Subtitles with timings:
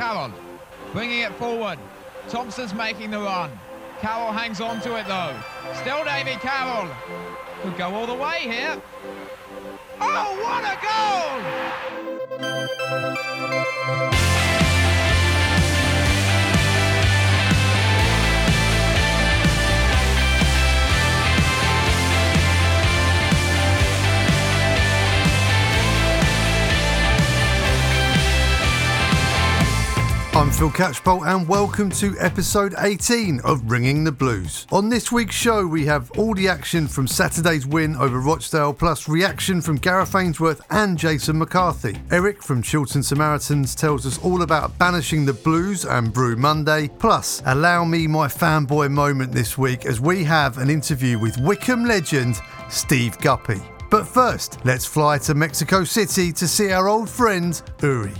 [0.00, 0.32] Carroll,
[0.94, 1.78] bringing it forward.
[2.28, 3.50] Thompson's making the run.
[4.00, 5.36] Carroll hangs on to it though.
[5.74, 6.88] Still Davy Carroll.
[7.60, 8.80] Could go all the way here.
[10.00, 10.78] Oh, what a
[14.40, 14.49] goal!
[30.40, 34.66] I'm Phil Catchpole and welcome to episode 18 of Ringing the Blues.
[34.72, 39.06] On this week's show, we have all the action from Saturday's win over Rochdale, plus
[39.06, 41.98] reaction from Gareth Ainsworth and Jason McCarthy.
[42.10, 46.88] Eric from Chiltern Samaritans tells us all about banishing the blues and Brew Monday.
[46.88, 51.84] Plus, allow me my fanboy moment this week as we have an interview with Wycombe
[51.84, 53.60] legend Steve Guppy.
[53.90, 58.14] But first, let's fly to Mexico City to see our old friend Uri.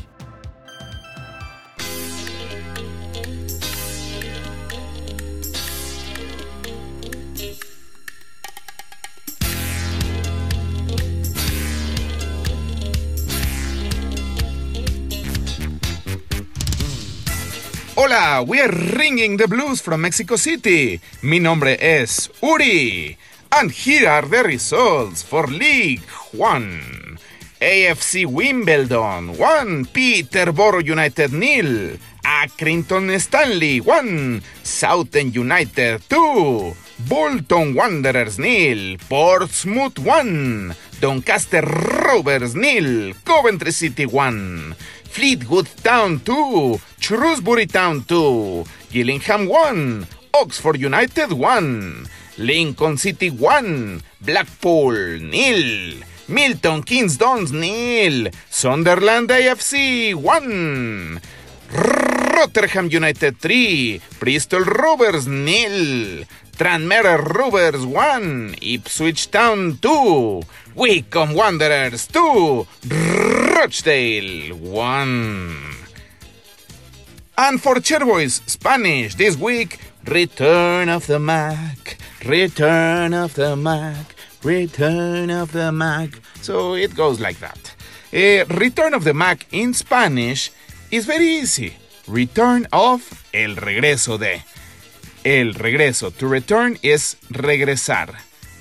[18.11, 21.01] Hola, we are ringing the blues from Mexico City.
[21.23, 23.17] Mi nombre es Uri.
[23.53, 26.03] And here are the results for League
[26.33, 27.19] 1.
[27.61, 36.75] AFC Wimbledon 1, Peterborough United nil, Accrington Stanley 1, Southend United 2,
[37.07, 44.75] Bolton Wanderers nil, Portsmouth 1, Doncaster Rovers nil, Coventry City 1,
[45.11, 52.07] Fleetwood Town 2, Shrewsbury Town 2, Gillingham 1, Oxford United 1,
[52.39, 61.21] Lincoln City 1, Blackpool nil, Milton Keynes Dons nil, Sunderland AFC 1,
[61.75, 66.25] Rotherham United 3, Bristol Rovers nil,
[66.61, 70.43] Tranmere Rovers 1, Ipswich Town 2,
[70.75, 72.67] Wycombe Wanderers 2,
[73.57, 75.57] Rochdale 1.
[77.39, 81.97] And for Chairboys Spanish this week, Return of the Mac,
[82.27, 86.11] Return of the Mac, Return of the Mac.
[86.43, 87.75] So it goes like that.
[88.13, 90.53] Eh, return of the Mac in Spanish
[90.91, 91.73] is very easy.
[92.07, 94.43] Return of el regreso de.
[95.25, 96.11] El regreso.
[96.13, 98.15] To return es regresar.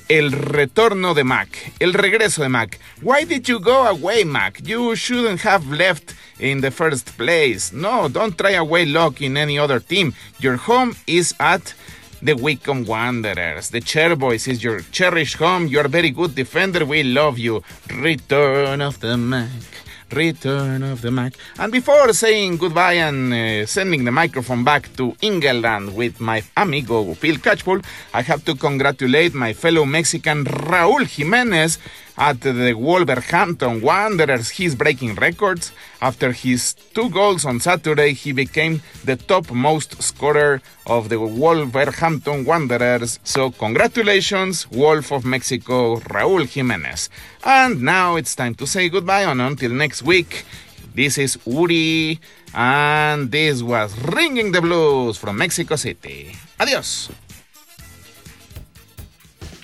[0.10, 1.50] El retorno de Mac.
[1.80, 2.80] El regreso de Mac.
[3.02, 4.60] Why did you go away, Mac?
[4.66, 7.72] You shouldn't have left in the first place.
[7.72, 10.14] No, don't try away luck in any other team.
[10.40, 11.74] Your home is at
[12.22, 13.70] the Wycombe Wanderers.
[13.70, 15.68] The Chairboys is your cherished home.
[15.68, 16.86] You're a very good defender.
[16.86, 17.64] We love you.
[17.90, 19.79] Return of the Mac.
[20.14, 21.34] Return of the Mac.
[21.58, 27.14] And before saying goodbye and uh, sending the microphone back to England with my amigo
[27.14, 27.84] Phil Catchpole,
[28.14, 31.78] I have to congratulate my fellow Mexican Raúl Jiménez
[32.20, 34.50] at the Wolverhampton Wanderers.
[34.50, 35.72] He's breaking records.
[36.02, 43.20] After his two goals on Saturday, he became the topmost scorer of the Wolverhampton Wanderers.
[43.24, 47.08] So, congratulations, Wolf of Mexico, Raúl Jiménez.
[47.44, 50.46] And now it's time to say goodbye, and until next week,
[50.94, 52.20] this is Uri,
[52.54, 56.36] and this was Ringing the Blues from Mexico City.
[56.60, 57.10] Adios.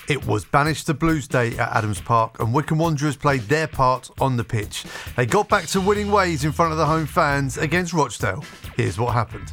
[0.08, 4.12] It was Banished to Blues Day at Adams Park, and Wycombe Wanderers played their part
[4.22, 4.86] on the pitch.
[5.16, 8.44] They got back to winning ways in front of the home fans against Rochdale.
[8.78, 9.52] Here's what happened.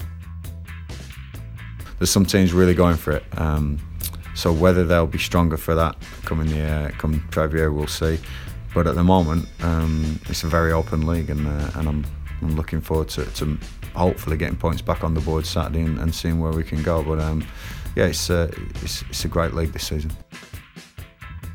[1.98, 3.24] There's some teams really going for it.
[3.38, 3.78] Um,
[4.34, 8.18] so whether they'll be stronger for that coming the uh, come February, we'll see.
[8.74, 12.04] But at the moment, um, it's a very open league, and uh, and I'm
[12.42, 13.58] I'm looking forward to, to
[13.94, 17.02] hopefully getting points back on the board Saturday and, and seeing where we can go.
[17.02, 17.46] But um,
[17.96, 18.50] yeah, it's, uh,
[18.82, 20.10] it's it's a great league this season.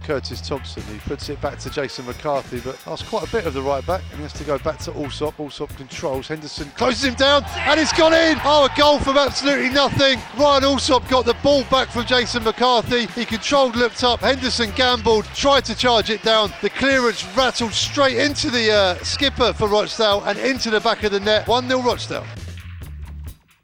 [0.07, 0.81] Curtis Thompson.
[0.83, 3.85] He puts it back to Jason McCarthy, but that's quite a bit of the right
[3.85, 5.37] back, and he has to go back to Allsop.
[5.37, 6.29] Allsop controls.
[6.29, 8.37] Henderson closes him down, and it's gone in.
[8.45, 10.17] Oh, a goal from absolutely nothing.
[10.39, 13.07] Ryan Allsop got the ball back from Jason McCarthy.
[13.07, 14.21] He controlled, looked up.
[14.21, 16.53] Henderson gambled, tried to charge it down.
[16.61, 21.11] The clearance rattled straight into the uh, skipper for Rochdale and into the back of
[21.11, 21.45] the net.
[21.49, 22.25] 1 0 Rochdale.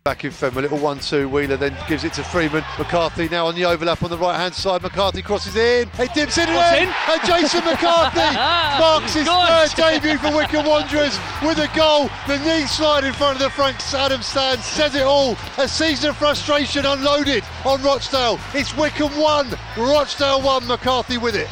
[0.04, 1.30] Back in Fenway, little one-two.
[1.30, 2.62] Wheeler then gives it to Freeman.
[2.78, 4.82] McCarthy now on the overlap on the right-hand side.
[4.82, 5.88] McCarthy crosses in.
[5.92, 6.94] he dips in, and, in?
[7.08, 8.20] and Jason McCarthy
[8.82, 9.48] marks his Good.
[9.48, 12.10] third debut for Wycombe Wanderers with a goal.
[12.28, 15.38] The knee slide in front of the Frank Adams stand says it all.
[15.58, 18.42] A season of frustration unloaded on Rochdale.
[18.54, 19.48] It's Wycombe one,
[19.78, 20.68] Rochdale one.
[20.68, 21.48] McCarthy with it.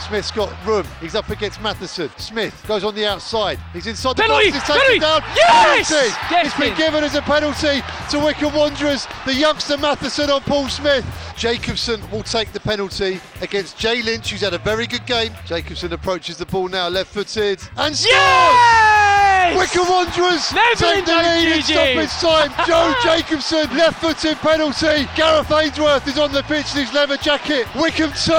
[0.00, 0.86] Smith's got room.
[1.00, 2.10] He's up against Matheson.
[2.16, 3.58] Smith goes on the outside.
[3.72, 4.50] He's inside the Penalty!
[4.50, 4.66] box.
[4.66, 5.20] He's taken Penalty!
[5.22, 5.36] down.
[5.36, 5.88] Yes!
[5.90, 6.46] Penalty!
[6.46, 9.06] It's been given as a penalty to Wycombe Wanderers.
[9.24, 11.04] The youngster Matheson on Paul Smith.
[11.36, 15.32] Jacobson will take the penalty against Jay Lynch, who's had a very good game.
[15.44, 18.06] Jacobson approaches the ball now, left-footed, and scores!
[18.06, 19.56] Yes!
[19.56, 22.52] Wycombe Wanderers Never take the lead in stoppage time.
[22.66, 25.08] Joe Jacobson, left-footed penalty.
[25.14, 27.66] Gareth Ainsworth is on the pitch in his leather jacket.
[27.76, 28.32] Wycombe 2,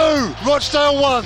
[0.46, 1.26] Rochdale 1.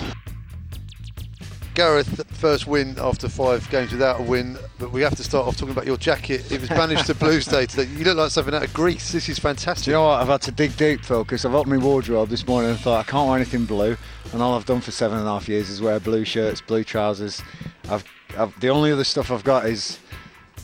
[1.73, 5.55] Gareth, first win after five games without a win, but we have to start off
[5.55, 6.51] talking about your jacket.
[6.51, 7.85] It was banished to Blues Day today.
[7.97, 9.13] You look like something out of Greece.
[9.13, 9.85] This is fantastic.
[9.85, 10.21] Do you know what?
[10.21, 12.99] I've had to dig deep, Phil, because I've opened my wardrobe this morning and thought
[12.99, 13.95] I can't wear anything blue,
[14.33, 16.83] and all I've done for seven and a half years is wear blue shirts, blue
[16.83, 17.41] trousers.
[17.89, 18.03] I've,
[18.37, 19.97] I've the only other stuff I've got is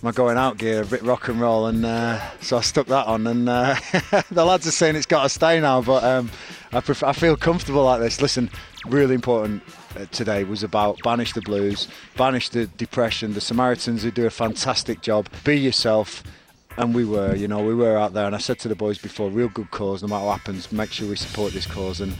[0.03, 3.07] my going out gear, a bit rock and roll, and uh, so I stuck that
[3.07, 3.25] on.
[3.27, 3.75] And uh,
[4.29, 6.29] the lads are saying it's got to stay now, but um,
[6.73, 8.21] I, prefer, I feel comfortable like this.
[8.21, 8.49] Listen,
[8.87, 9.63] really important
[9.97, 13.33] Uh, today was about banish the blues, banish the depression.
[13.33, 15.27] The Samaritans who do a fantastic job.
[15.43, 16.21] Be yourself.
[16.77, 18.27] And we were, you know, we were out there.
[18.27, 20.91] And I said to the boys before, real good cause, no matter what happens, make
[20.91, 21.99] sure we support this cause.
[21.99, 22.13] And,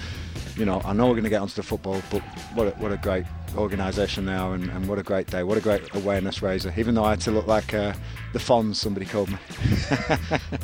[0.58, 2.22] you know, I know we're going to get onto the football, but
[2.56, 3.26] what a, what a great
[3.56, 6.74] organisation they are, and, and what a great day, what a great awareness raiser.
[6.78, 7.94] Even though I had to look like uh,
[8.34, 9.38] the Fonz, somebody called me.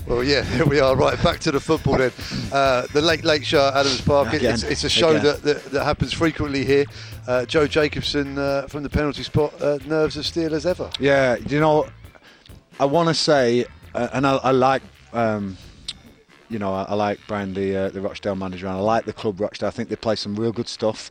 [0.08, 0.96] Well, yeah, here we are.
[0.96, 2.12] Right, back to the football then.
[2.54, 4.32] Uh, the Late Late Show at Adams Park.
[4.32, 6.86] Again, it's, it's a show that, that, that happens frequently here.
[7.28, 10.90] Uh, Joe Jacobson uh, from the penalty spot, uh, nerves of steel as ever.
[11.00, 11.88] Yeah, you know,
[12.80, 13.66] I want to say,
[13.96, 15.58] uh, and I, I like, um,
[16.54, 19.14] you know, I, I like Brian, the uh, the Rochdale manager, and I like the
[19.14, 19.68] club Rochdale.
[19.68, 21.10] I think they play some real good stuff.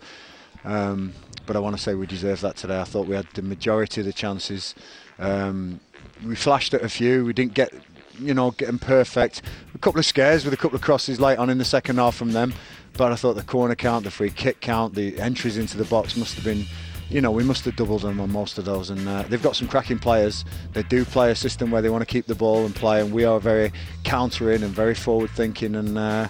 [0.65, 1.13] Um,
[1.45, 2.81] but I want to say we deserve that today.
[2.81, 4.77] I thought we had the majority of the chances.
[5.19, 5.81] Um,
[6.25, 7.25] we flashed at a few.
[7.25, 7.73] We didn't get,
[8.21, 9.43] you know, get them perfect.
[9.75, 12.15] A couple of scares with a couple of crosses late on in the second half
[12.15, 12.55] from them.
[12.97, 16.17] But I thought the corner count, the free kick count, the entries into the box
[16.17, 16.67] must have been,
[17.13, 18.91] you know, we must have doubled them on most of those.
[18.91, 20.45] And uh, they've got some cracking players.
[20.73, 23.13] They do play a system where they want to keep the ball and play, and
[23.13, 23.73] we are very
[24.05, 25.75] countering and very forward thinking.
[25.75, 26.29] And uh,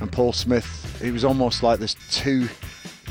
[0.00, 2.48] and Paul Smith, it was almost like there's two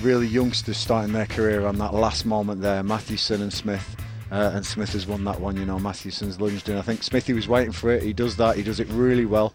[0.01, 3.95] really youngsters starting their career on that last moment there, Matheson and Smith.
[4.31, 5.79] Uh, and Smith has won that one, you know.
[5.79, 6.77] Matheson's lunged in.
[6.77, 8.03] I think Smithy was waiting for it.
[8.03, 8.57] He does that.
[8.57, 9.53] He does it really well.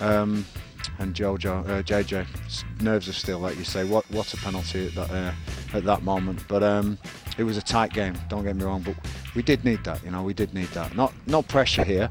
[0.00, 0.46] Um,
[0.98, 2.26] and Jojo, uh, JJ,
[2.82, 3.84] nerves of steel, like you say.
[3.84, 5.32] What what a penalty at that uh,
[5.74, 6.44] at that moment.
[6.48, 6.98] But um,
[7.38, 8.14] it was a tight game.
[8.28, 8.94] Don't get me wrong, but
[9.34, 10.02] we did need that.
[10.04, 10.94] You know, we did need that.
[10.94, 12.10] Not no pressure here,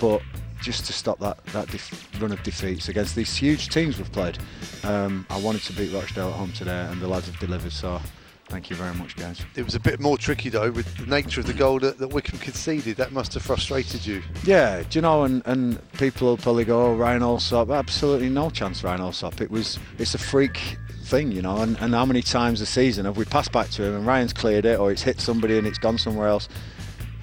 [0.00, 0.22] but
[0.60, 4.38] just to stop that that def- run of defeats against these huge teams we've played.
[4.84, 7.72] Um, I wanted to beat Rochdale at home today, and the lads have delivered.
[7.72, 8.00] So,
[8.46, 9.44] thank you very much, guys.
[9.56, 12.08] It was a bit more tricky though with the nature of the goal that, that
[12.08, 12.96] Wycombe conceded.
[12.96, 14.22] That must have frustrated you.
[14.44, 15.24] Yeah, do you know?
[15.24, 19.40] And, and people will probably go, "Oh, Ryan Allsop." Absolutely no chance, Ryan Allsop.
[19.40, 20.76] It was it's a freak
[21.08, 21.58] thing, you know.
[21.58, 24.32] And, and how many times a season have we passed back to him and Ryan's
[24.32, 26.48] cleared it, or it's hit somebody and it's gone somewhere else?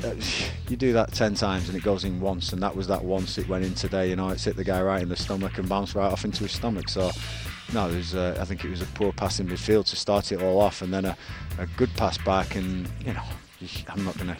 [0.04, 0.14] Uh,
[0.70, 3.38] you do that ten times and it goes in once, and that was that once
[3.38, 4.10] it went in today.
[4.10, 6.44] You know, it's hit the guy right in the stomach and bounced right off into
[6.44, 6.90] his stomach.
[6.90, 7.12] So.
[7.74, 8.14] No, there's.
[8.14, 10.84] Uh, I think it was a poor pass in midfield to start it all off,
[10.84, 11.18] and then a,
[11.58, 12.56] a good pass back.
[12.56, 13.24] And you know,
[13.90, 14.38] I'm not gonna,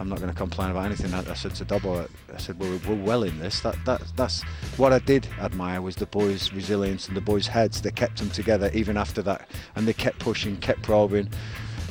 [0.00, 1.14] I'm not gonna complain about anything.
[1.14, 3.60] I, I said to Dobbo, I said we're, we're well in this.
[3.60, 4.42] That that that's
[4.76, 7.80] what I did admire was the boys' resilience and the boys' heads.
[7.80, 11.28] They kept them together even after that, and they kept pushing, kept probing.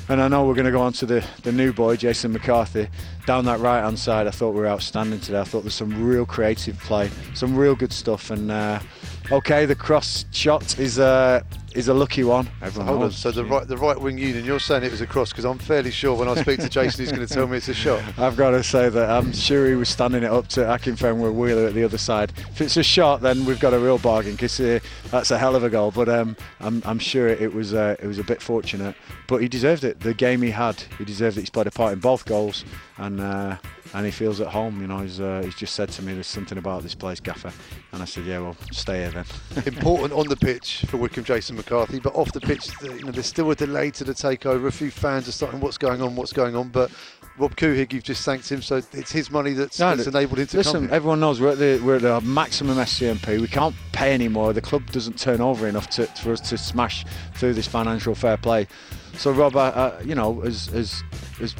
[0.10, 2.90] And I know we're going to go on to the, the new boy, Jason McCarthy,
[3.26, 4.28] down that right hand side.
[4.28, 5.40] I thought we were outstanding today.
[5.40, 8.30] I thought there's some real creative play, some real good stuff.
[8.30, 8.80] And uh,
[9.32, 11.42] okay, the cross shot is uh,
[11.76, 12.48] is a lucky one.
[12.62, 13.12] Everyone Hold on.
[13.12, 15.58] So the right the right wing union, you're saying it was a cross because I'm
[15.58, 18.02] fairly sure when I speak to Jason, he's going to tell me it's a shot.
[18.18, 21.68] I've got to say that I'm sure he was standing it up to Akinfenwa Wheeler
[21.68, 22.32] at the other side.
[22.52, 24.80] If it's a shot, then we've got a real bargain because uh,
[25.12, 25.92] that's a hell of a goal.
[25.92, 28.96] But um, I'm, I'm sure it was uh, it was a bit fortunate.
[29.28, 30.00] But he deserved it.
[30.00, 31.42] The game he had, he deserved it.
[31.42, 32.66] He's played a part in both goals,
[32.98, 33.58] and uh,
[33.94, 34.82] and he feels at home.
[34.82, 37.52] You know, he's uh, he's just said to me, "There's something about this place, Gaffer,"
[37.92, 39.26] and I said, "Yeah, well, stay here then."
[39.66, 43.26] Important on the pitch for Wycombe, Jason McCarthy, but off the pitch, you know, there's
[43.28, 44.68] still a delay to the takeover.
[44.68, 46.92] A few fans are starting, what's going on, what's going on, but.
[47.36, 50.46] Rob Couhig, you've just thanked him, so it's his money that's, No, that's enabled him
[50.46, 50.94] to Listen, come here.
[50.94, 53.42] everyone knows we're at the we're at the maximum SCMP.
[53.42, 54.54] We can't pay anymore.
[54.54, 58.38] The club doesn't turn over enough to, for us to smash through this financial fair
[58.38, 58.68] play.
[59.14, 61.04] So Rob, uh, uh, you know, has, has,
[61.40, 61.56] has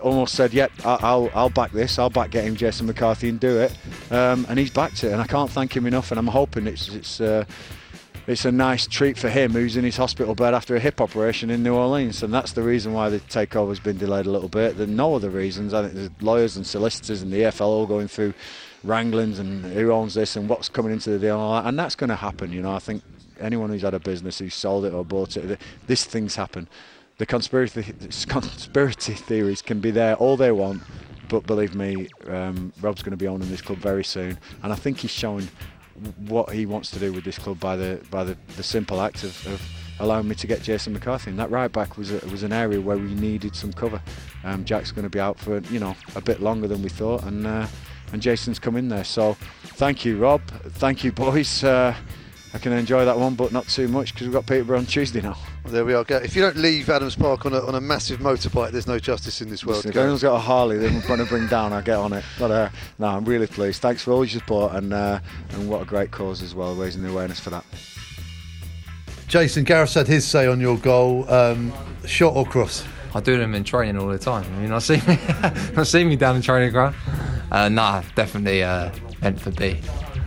[0.00, 1.98] almost said, "Yep, I'll I'll back this.
[1.98, 3.76] I'll back getting Jason McCarthy and do it."
[4.10, 6.10] Um, and he's backed it, and I can't thank him enough.
[6.10, 7.20] And I'm hoping it's it's.
[7.20, 7.44] Uh,
[8.26, 11.48] it's a nice treat for him who's in his hospital bed after a hip operation
[11.48, 14.76] in New Orleans, and that's the reason why the takeover's been delayed a little bit.
[14.76, 15.72] There's no other reasons.
[15.72, 18.34] I think there's lawyers and solicitors and the EFL all going through
[18.84, 21.94] wranglings and who owns this and what's coming into the deal and that, and that's
[21.94, 22.52] going to happen.
[22.52, 23.02] You know, I think
[23.40, 26.68] anyone who's had a business who's sold it or bought it, this things happen.
[27.18, 27.82] The conspiracy
[28.28, 30.82] conspiracy theories can be there all they want,
[31.28, 34.76] but believe me, um, Rob's going to be owning this club very soon, and I
[34.76, 35.48] think he's showing
[36.28, 39.24] what he wants to do with this club by the by the, the simple act
[39.24, 39.60] of, of
[39.98, 41.30] allowing me to get Jason McCarthy.
[41.30, 44.00] And that right back was a, was an area where we needed some cover.
[44.44, 47.24] Um, Jack's going to be out for you know a bit longer than we thought,
[47.24, 47.66] and uh,
[48.12, 49.04] and Jason's come in there.
[49.04, 49.34] So
[49.74, 50.42] thank you, Rob.
[50.74, 51.64] Thank you, boys.
[51.64, 51.94] Uh,
[52.54, 55.20] I can enjoy that one, but not too much because we've got Peterborough on Tuesday
[55.20, 55.36] now.
[55.64, 56.04] Well, there we are.
[56.08, 59.42] If you don't leave Adams Park on a, on a massive motorbike, there's no justice
[59.42, 59.78] in this world.
[59.78, 62.24] Listen, if anyone's got a Harley they're going to bring down, I get on it.
[62.38, 63.82] But uh, no, I'm really pleased.
[63.82, 67.02] Thanks for all your support and uh, and what a great cause as well, raising
[67.02, 67.64] the awareness for that.
[69.26, 71.30] Jason Gareth had his say on your goal.
[71.30, 71.70] Um,
[72.06, 72.82] shot or cross?
[73.14, 74.44] I do them in training all the time.
[74.54, 75.18] I mean, I see me,
[75.76, 76.94] I see me down the training ground.
[77.50, 78.90] Uh, nah, definitely uh,
[79.20, 79.80] meant for B.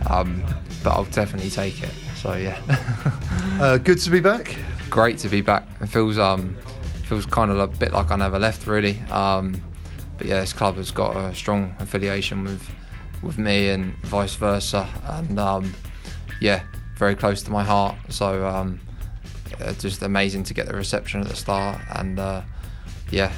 [0.08, 0.44] Um,
[0.84, 1.90] but I'll definitely take it.
[2.22, 2.56] So yeah.
[3.60, 4.56] uh, good to be back.
[4.88, 5.66] Great to be back.
[5.80, 6.56] It feels um
[7.08, 9.00] feels kind of a bit like I never left really.
[9.10, 9.60] Um,
[10.18, 12.70] but yeah, this club has got a strong affiliation with
[13.22, 15.74] with me and vice versa, and um,
[16.40, 16.62] yeah,
[16.96, 17.96] very close to my heart.
[18.08, 18.78] So um,
[19.80, 22.42] just amazing to get the reception at the start, and uh,
[23.10, 23.32] yeah,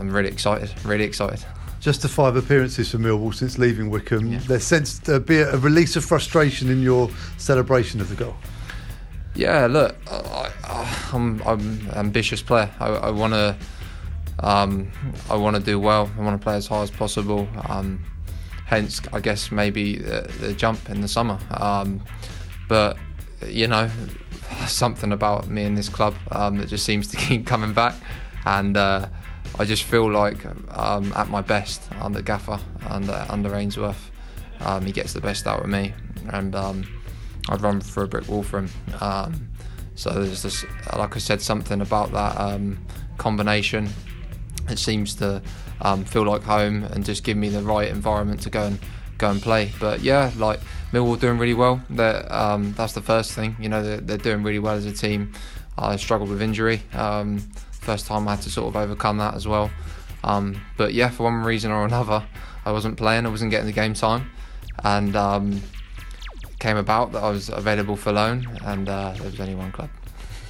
[0.00, 0.74] I'm really excited.
[0.84, 1.44] Really excited.
[1.80, 4.32] Just the five appearances for Millwall since leaving Wycombe.
[4.32, 4.38] Yeah.
[4.40, 8.36] There sensed to be a release of frustration in your celebration of the goal.
[9.34, 10.50] Yeah, look, I,
[11.12, 12.70] am I'm ambitious player.
[12.78, 13.56] I, I want to
[14.40, 14.90] um,
[15.28, 16.10] I want to do well.
[16.18, 17.48] I want to play as high as possible.
[17.68, 18.02] Um,
[18.66, 21.38] hence, I guess maybe the, the jump in the summer.
[21.50, 22.02] Um,
[22.68, 22.96] but
[23.46, 23.90] you know,
[24.66, 27.94] something about me in this club um, that just seems to keep coming back,
[28.44, 29.08] and uh,
[29.60, 34.10] I just feel like um, at my best under Gaffer, under under Ainsworth,
[34.60, 35.92] um, he gets the best out of me,
[36.32, 36.88] and um,
[37.50, 38.70] I'd run through a brick wall for him.
[39.02, 39.50] Um,
[39.96, 40.64] so there's this,
[40.96, 42.78] like I said, something about that um,
[43.18, 43.90] combination.
[44.70, 45.42] It seems to
[45.82, 48.78] um, feel like home and just give me the right environment to go and
[49.18, 49.72] go and play.
[49.78, 51.82] But yeah, like Millwall doing really well.
[51.90, 53.56] that's the first thing.
[53.60, 55.34] You know, they're, they're, doing really well as a team.
[55.76, 56.80] I struggled with injury
[57.80, 59.70] first time I had to sort of overcome that as well.
[60.22, 62.24] Um, but yeah, for one reason or another,
[62.64, 64.30] I wasn't playing, I wasn't getting the game time,
[64.84, 65.62] and um,
[66.58, 69.90] came about that I was available for loan, and uh, there was only one club.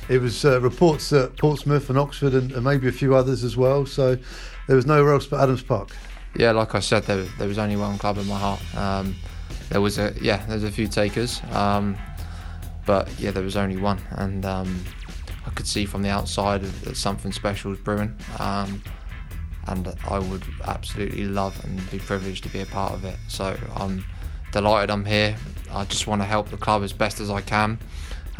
[0.08, 3.56] It was uh, reports at Portsmouth and Oxford and, and, maybe a few others as
[3.56, 3.86] well.
[3.86, 4.18] So
[4.66, 5.90] there was nowhere else but Adams Park.
[6.36, 8.60] Yeah, like I said, there, there was only one club in my heart.
[8.76, 9.14] Um,
[9.68, 11.96] there was a yeah, there's a few takers, um,
[12.86, 14.84] but yeah, there was only one, and um,
[15.46, 18.16] I could see from the outside that something special was brewing.
[18.38, 18.82] Um,
[19.66, 23.16] and I would absolutely love and be privileged to be a part of it.
[23.28, 24.04] So I'm
[24.52, 25.36] delighted I'm here.
[25.70, 27.78] I just want to help the club as best as I can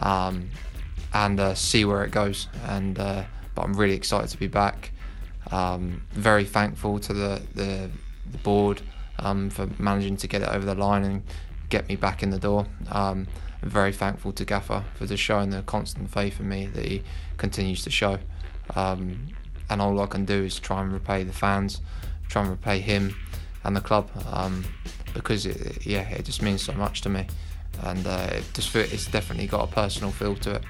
[0.00, 0.50] um,
[1.12, 2.49] and uh, see where it goes.
[2.66, 4.92] And uh, but I'm really excited to be back.
[5.50, 7.90] Um, very thankful to the the,
[8.30, 8.83] the board
[9.19, 11.23] um, for managing to get it over the line and
[11.69, 12.66] get me back in the door.
[13.62, 17.02] Very thankful to Gaffer for just showing the constant faith in me that he
[17.37, 18.19] continues to show.
[18.75, 19.29] Um,
[19.69, 21.81] and all I can do is try and repay the fans,
[22.29, 23.14] try and repay him
[23.64, 24.64] and the club um,
[25.14, 27.26] because it, yeah, it just means so much to me,
[27.83, 30.64] and uh, it just it's definitely got a personal feel to it.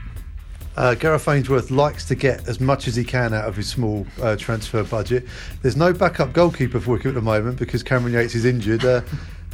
[0.76, 4.06] Uh, Gareth Ainsworth likes to get as much as he can out of his small
[4.22, 5.26] uh, transfer budget.
[5.62, 8.84] There's no backup goalkeeper for Wycombe at the moment because Cameron Yates is injured.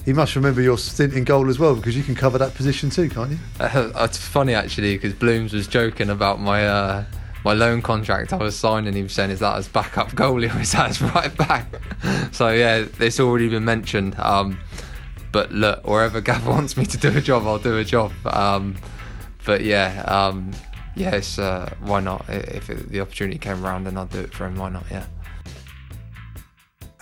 [0.07, 2.91] You must remember your stint in goal as well because you can cover that position
[2.91, 3.39] too, can't you?
[3.61, 7.05] Uh, it's funny actually because Blooms was joking about my uh,
[7.45, 8.95] my loan contract I was signing.
[8.95, 11.67] He was saying, "Is that as backup goalie or is that as right back?"
[12.33, 14.17] so yeah, it's already been mentioned.
[14.21, 14.61] Um,
[15.33, 18.13] but look, wherever Gav wants me to do a job, I'll do a job.
[18.27, 18.77] Um,
[19.45, 20.53] but yeah, um,
[20.95, 22.25] yes, uh, why not?
[22.29, 24.55] If it, the opportunity came around, then I'd do it for him.
[24.57, 24.85] Why not?
[24.89, 25.05] Yeah.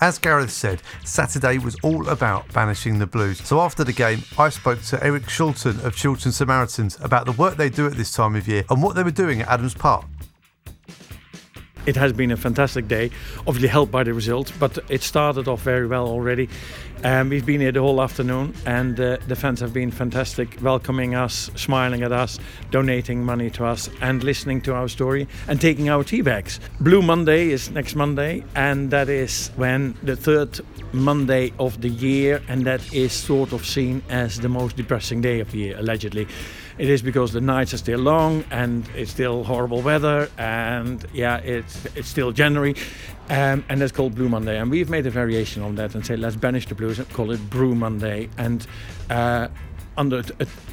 [0.01, 3.41] As Gareth said, Saturday was all about banishing the blues.
[3.45, 7.55] So after the game, I spoke to Eric Shulton of Chiltern Samaritans about the work
[7.55, 10.05] they do at this time of year and what they were doing at Adams Park.
[11.85, 13.11] It has been a fantastic day,
[13.47, 16.49] obviously helped by the result, but it started off very well already.
[17.05, 21.13] Um, we've been here the whole afternoon, and uh, the fans have been fantastic, welcoming
[21.13, 22.39] us, smiling at us,
[22.71, 26.59] donating money to us, and listening to our story and taking our tea bags.
[26.79, 30.59] Blue Monday is next Monday, and that is when the third
[30.93, 35.39] Monday of the year, and that is sort of seen as the most depressing day
[35.41, 36.27] of the year, allegedly.
[36.77, 41.37] It is because the nights are still long and it's still horrible weather, and yeah,
[41.37, 42.75] it's it's still January,
[43.29, 44.59] um, and that's called Blue Monday.
[44.59, 47.31] And we've made a variation on that and say let's banish the blues and call
[47.31, 48.29] it Brew Monday.
[48.37, 48.67] And
[49.09, 49.47] uh,
[49.97, 50.21] under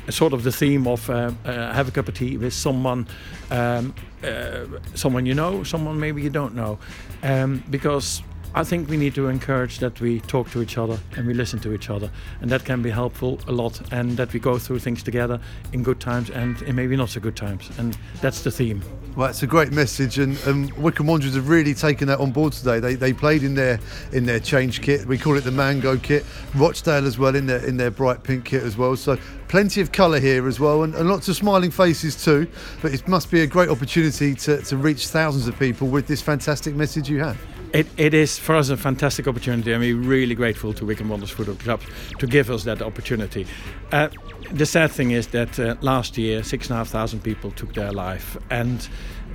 [0.09, 3.06] a sort of the theme of uh, uh, have a cup of tea with someone,
[3.50, 3.94] um,
[4.25, 6.78] uh, someone you know, someone maybe you don't know,
[7.23, 8.23] um, because
[8.54, 11.59] I think we need to encourage that we talk to each other and we listen
[11.61, 14.78] to each other, and that can be helpful a lot, and that we go through
[14.78, 15.40] things together
[15.73, 18.82] in good times and in maybe not so good times, and that's the theme.
[19.16, 22.30] Well, it's a great message, and, um, and Wycombe Wanderers have really taken that on
[22.30, 22.78] board today.
[22.78, 23.78] They, they played in their
[24.12, 25.06] in their change kit.
[25.06, 26.25] We call it the Mango kit.
[26.54, 28.97] Rochdale as well in their in their bright pink kit as well.
[28.97, 29.18] So
[29.49, 32.47] plenty of colour here as well, and, and lots of smiling faces too.
[32.80, 36.23] But it must be a great opportunity to, to reach thousands of people with this
[36.23, 37.38] fantastic message you have.
[37.73, 41.31] It, it is for us a fantastic opportunity, and we're really grateful to Wycombe Wanderers
[41.31, 41.81] Football Club
[42.19, 43.47] to give us that opportunity.
[43.91, 44.09] Uh,
[44.52, 47.73] the sad thing is that uh, last year, six and a half thousand people took
[47.73, 48.87] their life, and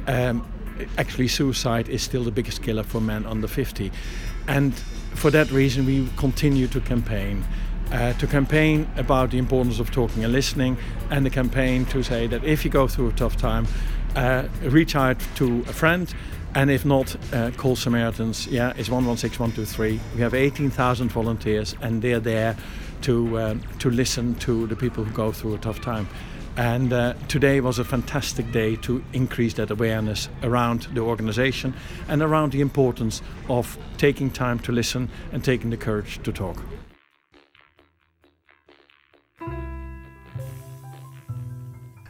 [0.06, 0.48] um,
[1.00, 3.92] actually, suicide is still the biggest killer for men under 50.
[4.48, 4.76] And
[5.16, 7.44] for that reason, we continue to campaign.
[7.92, 10.78] Uh, to campaign about the importance of talking and listening,
[11.10, 13.66] and the campaign to say that if you go through a tough time,
[14.16, 16.14] uh, reach out to a friend
[16.58, 18.48] and if not, uh, call Samaritans.
[18.48, 20.00] Yeah, it's 116123.
[20.16, 22.58] We have 18,000 volunteers, and they're there
[23.04, 26.10] to um, to listen to the people who go through a tough time.
[26.56, 31.76] And uh, today was a fantastic day to increase that awareness around the organization
[32.08, 36.64] and around the importance of taking time to listen and taking the courage to talk.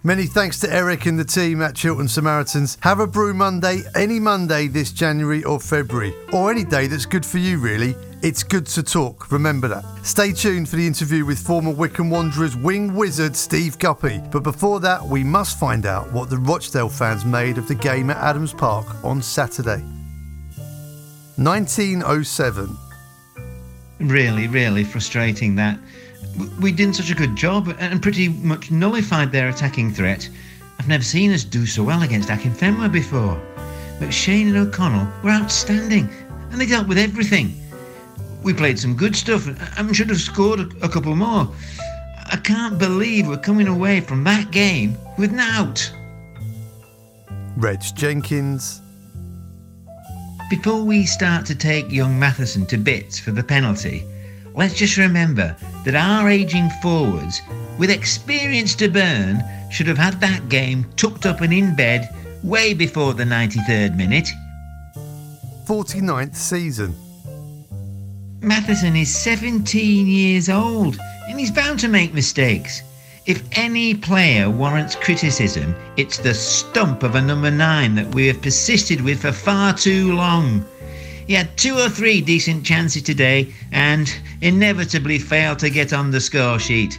[0.07, 2.77] Many thanks to Eric and the team at Chiltern Samaritans.
[2.79, 7.25] Have a brew Monday, any Monday this January or February, or any day that's good
[7.25, 7.93] for you, really.
[8.21, 9.83] It's good to talk, remember that.
[10.03, 14.21] Stay tuned for the interview with former Wycombe Wanderers wing wizard Steve Guppy.
[14.31, 18.09] But before that, we must find out what the Rochdale fans made of the game
[18.09, 19.83] at Adams Park on Saturday.
[21.35, 22.77] 1907.
[23.99, 25.77] Really, really frustrating that
[26.60, 30.29] we did such a good job and pretty much nullified their attacking threat.
[30.79, 33.41] I've never seen us do so well against Akinfenwa before.
[34.00, 36.10] McShane and O'Connell were outstanding
[36.51, 37.53] and they dealt with everything.
[38.44, 41.51] We played some good stuff and should have scored a, couple more.
[42.32, 45.91] I can't believe we're coming away from that game with nout.
[47.58, 48.82] Reg Jenkins.
[50.50, 54.06] Before we start to take young Matheson to bits for the penalty,
[54.54, 55.56] let's just remember
[55.88, 57.41] that our ageing forwards,
[57.78, 62.73] with experience to burn, should have had that game tucked up and in bed way
[62.73, 64.28] before the 93rd minute.
[65.65, 66.93] 49th season.
[68.41, 72.82] Matheson is 17 years old and he's bound to make mistakes.
[73.26, 78.41] If any player warrants criticism, it's the stump of a number nine that we have
[78.41, 80.65] persisted with for far too long.
[81.27, 84.11] He had two or three decent chances today and
[84.41, 86.97] inevitably failed to get on the score sheet.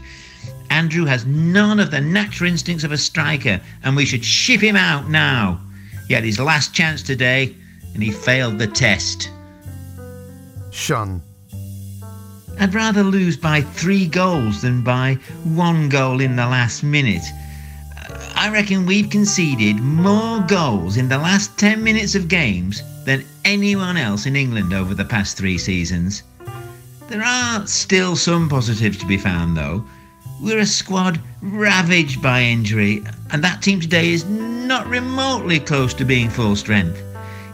[0.68, 4.76] Andrew has none of the natural instincts of a striker, and we should ship him
[4.76, 5.58] out now.
[6.06, 7.54] He had his last chance today,
[7.94, 9.30] and he failed the test.
[10.70, 11.22] Shun.
[12.60, 15.14] I'd rather lose by three goals than by
[15.44, 17.24] one goal in the last minute.
[18.34, 23.96] I reckon we've conceded more goals in the last 10 minutes of games than anyone
[23.96, 26.22] else in England over the past three seasons.
[27.08, 29.82] There are still some positives to be found, though.
[30.42, 36.04] We're a squad ravaged by injury, and that team today is not remotely close to
[36.04, 37.02] being full strength.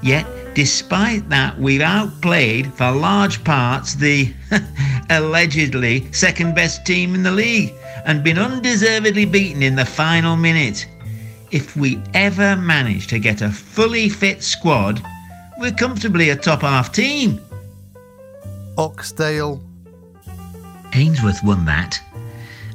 [0.03, 0.27] Yet,
[0.57, 4.35] despite that, we've outplayed, for large parts, the
[5.11, 7.73] allegedly second best team in the league
[8.05, 10.89] and been undeservedly beaten in the final minute.
[11.53, 15.01] If we ever manage to get a fully fit squad,
[15.59, 17.41] we're comfortably a top half team.
[18.77, 19.61] Oxdale.
[20.95, 22.01] Ainsworth won that.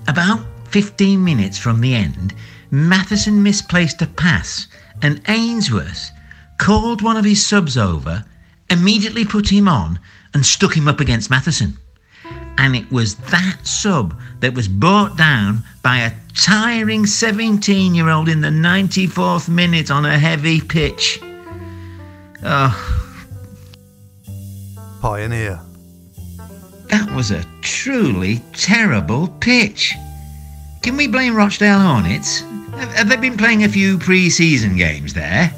[0.07, 2.33] About 15 minutes from the end,
[2.71, 4.67] Matheson misplaced a pass,
[5.01, 6.11] and Ainsworth
[6.57, 8.23] called one of his subs over,
[8.69, 9.99] immediately put him on,
[10.33, 11.77] and stuck him up against Matheson.
[12.57, 18.27] And it was that sub that was brought down by a tiring 17 year old
[18.27, 21.21] in the 94th minute on a heavy pitch.
[22.43, 23.05] Oh.
[25.01, 25.59] Pioneer.
[26.87, 29.95] That was a truly terrible pitch.
[30.81, 32.41] Can we blame Rochdale Hornets?
[32.95, 35.53] Have they been playing a few pre season games there?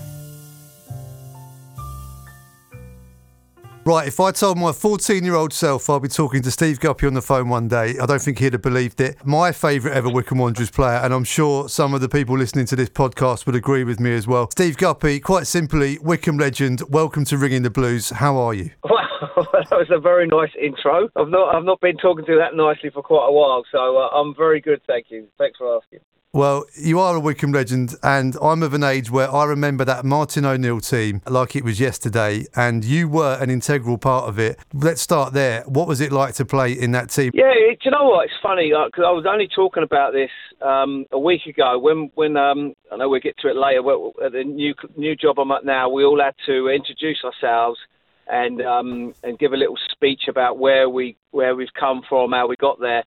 [3.83, 7.07] Right, if I told my 14 year old self I'd be talking to Steve Guppy
[7.07, 9.17] on the phone one day, I don't think he'd have believed it.
[9.25, 12.75] My favourite ever Wycombe Wanderers player, and I'm sure some of the people listening to
[12.75, 14.51] this podcast would agree with me as well.
[14.51, 18.11] Steve Guppy, quite simply, Wycombe legend, welcome to Ringing the Blues.
[18.11, 18.69] How are you?
[19.37, 21.07] Well, that was a very nice intro.
[21.15, 23.97] I've not, I've not been talking to you that nicely for quite a while, so
[23.97, 25.27] uh, I'm very good, thank you.
[25.37, 25.99] Thanks for asking.
[26.33, 30.05] Well, you are a Wycombe legend, and I'm of an age where I remember that
[30.05, 34.57] Martin O'Neill team like it was yesterday, and you were an integral part of it.
[34.73, 35.63] Let's start there.
[35.63, 37.31] What was it like to play in that team?
[37.33, 38.27] Yeah, do you know what?
[38.27, 40.29] It's funny because I was only talking about this
[40.61, 43.81] um, a week ago when when um, I know we'll get to it later.
[44.25, 47.77] At the new new job I'm at now, we all had to introduce ourselves
[48.31, 52.47] and um, and give a little speech about where we where we've come from, how
[52.47, 53.03] we got there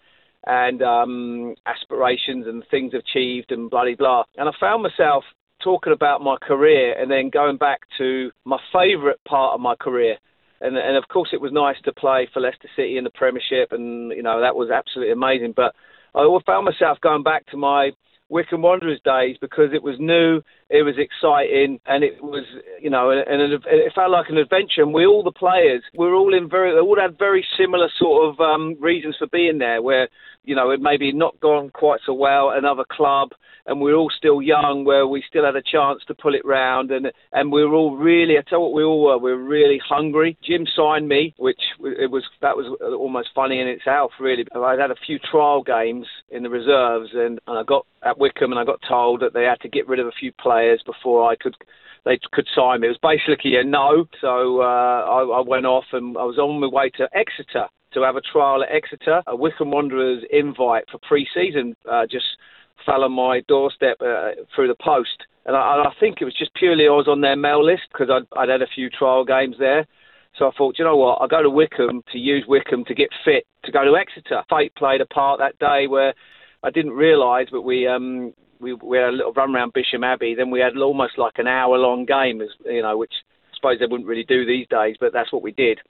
[0.47, 4.25] and um, aspirations and things achieved and bloody blah.
[4.25, 4.25] blah.
[4.37, 5.25] And I found myself
[5.63, 10.17] talking about my career and then going back to my favourite part of my career.
[10.61, 13.73] And, and of course, it was nice to play for Leicester City in the Premiership,
[13.73, 15.53] and you know that was absolutely amazing.
[15.55, 15.75] But
[16.15, 17.91] I found myself going back to my
[18.29, 22.45] Wycombe Wanderers days because it was new, it was exciting, and it was,
[22.81, 24.83] you know, and, and it felt like an adventure.
[24.83, 28.29] And we all the players, we are all in very, all had very similar sort
[28.29, 29.83] of um, reasons for being there.
[29.83, 30.09] Where
[30.45, 33.31] you know, it maybe not gone quite so well another club,
[33.67, 36.45] and we are all still young, where we still had a chance to pull it
[36.45, 39.43] round, and and we were all really, I tell what we all were, we were
[39.43, 40.37] really hungry.
[40.45, 42.67] Jim signed me, which it was that was
[42.99, 44.45] almost funny in itself, really.
[44.55, 48.53] I'd had a few trial games in the reserves, and, and I got at Wycombe,
[48.53, 50.54] and I got told that they had to get rid of a few players
[50.85, 51.57] before I could
[52.05, 52.89] they could sign me.
[52.89, 54.07] It was basically a no.
[54.21, 58.03] So uh, I, I, went off and I was on my way to Exeter to
[58.03, 59.23] have a trial at Exeter.
[59.27, 62.27] A Wycombe Wanderers invite for pre-season uh, just
[62.85, 65.25] fell on my doorstep uh, through the post.
[65.47, 68.09] And I, I, think it was just purely I was on their mail list because
[68.11, 69.87] I'd, I'd had a few trial games there.
[70.39, 73.09] So I thought, you know what, I'll go to Wycombe to use Wycombe to get
[73.25, 74.43] fit to go to Exeter.
[74.51, 76.13] Fate played a part that day where
[76.63, 78.33] I didn't realise, but we um,
[78.65, 80.35] we, we had a little run around Bisham Abbey.
[80.35, 83.13] Then we had almost like an hour long game, as, you know, which
[83.53, 85.81] I suppose they wouldn't really do these days, but that's what we did.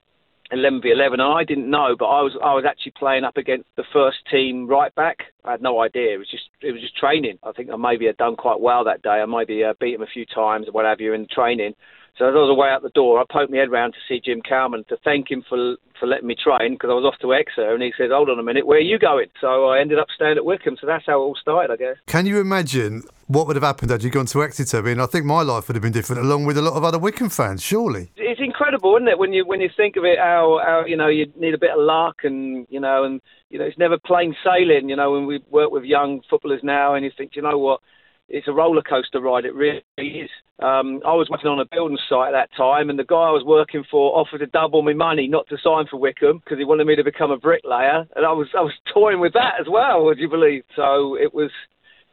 [0.51, 3.39] 11 v 11, and I didn't know, but I was I was actually playing up
[3.39, 5.19] against the first team right back.
[5.43, 6.15] I had no idea.
[6.15, 7.39] It was just it was just training.
[7.43, 9.23] I think I maybe had done quite well that day.
[9.23, 11.75] I maybe uh, beat him a few times or what have you in training.
[12.17, 14.21] So as I was away out the door, I poked my head round to see
[14.25, 17.35] Jim Kelman to thank him for for letting me train because I was off to
[17.35, 19.99] Exeter, and he said, "Hold on a minute, where are you going?" So I ended
[19.99, 20.77] up staying at Wycombe.
[20.81, 21.97] So that's how it all started, I guess.
[22.07, 24.79] Can you imagine what would have happened had you gone to Exeter?
[24.79, 26.85] I mean, I think my life would have been different, along with a lot of
[26.85, 28.13] other Wycombe fans, surely.
[28.17, 29.19] It's incredible, isn't it?
[29.19, 31.73] When you when you think of it, how how you know you need a bit
[31.73, 34.89] of luck, and you know, and you know, it's never plain sailing.
[34.89, 37.81] You know, when we work with young footballers now, and you think, you know what
[38.29, 39.45] it's a roller coaster ride.
[39.45, 40.31] It really is.
[40.61, 43.31] Um, I was working on a building site at that time, and the guy I
[43.31, 46.65] was working for offered to double my money not to sign for Wycombe because he
[46.65, 49.67] wanted me to become a bricklayer, and I was I was toying with that as
[49.69, 50.05] well.
[50.05, 50.65] Would you believe?
[50.77, 51.51] So it was.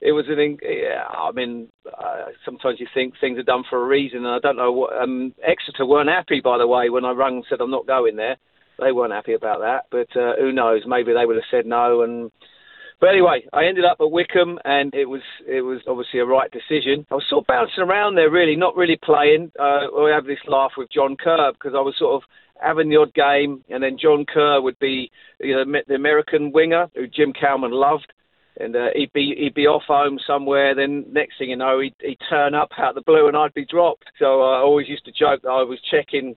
[0.04, 0.58] It was an.
[0.64, 4.40] Yeah, I mean, uh, sometimes you think things are done for a reason, and I
[4.40, 5.00] don't know what.
[5.00, 8.16] Um, Exeter weren't happy, by the way, when I rang and said I'm not going
[8.16, 8.38] there.
[8.80, 10.82] They weren't happy about that, but uh, who knows?
[10.88, 12.32] Maybe they would have said no, and
[13.02, 16.52] but anyway, I ended up at Wycombe, and it was it was obviously a right
[16.52, 17.08] decision.
[17.10, 19.52] I was sort of bouncing around there, really, not really playing.
[19.60, 22.30] Uh, I have this laugh with John Kerr because I was sort of
[22.62, 25.10] having the odd game, and then John Kerr would be
[25.40, 28.14] you know the American winger who Jim Kelman loved.
[28.60, 30.76] And uh, he'd be he'd be off home somewhere.
[30.76, 33.66] Then next thing you know, he'd, he'd turn up out the blue, and I'd be
[33.66, 34.04] dropped.
[34.20, 36.36] So I always used to joke that I was checking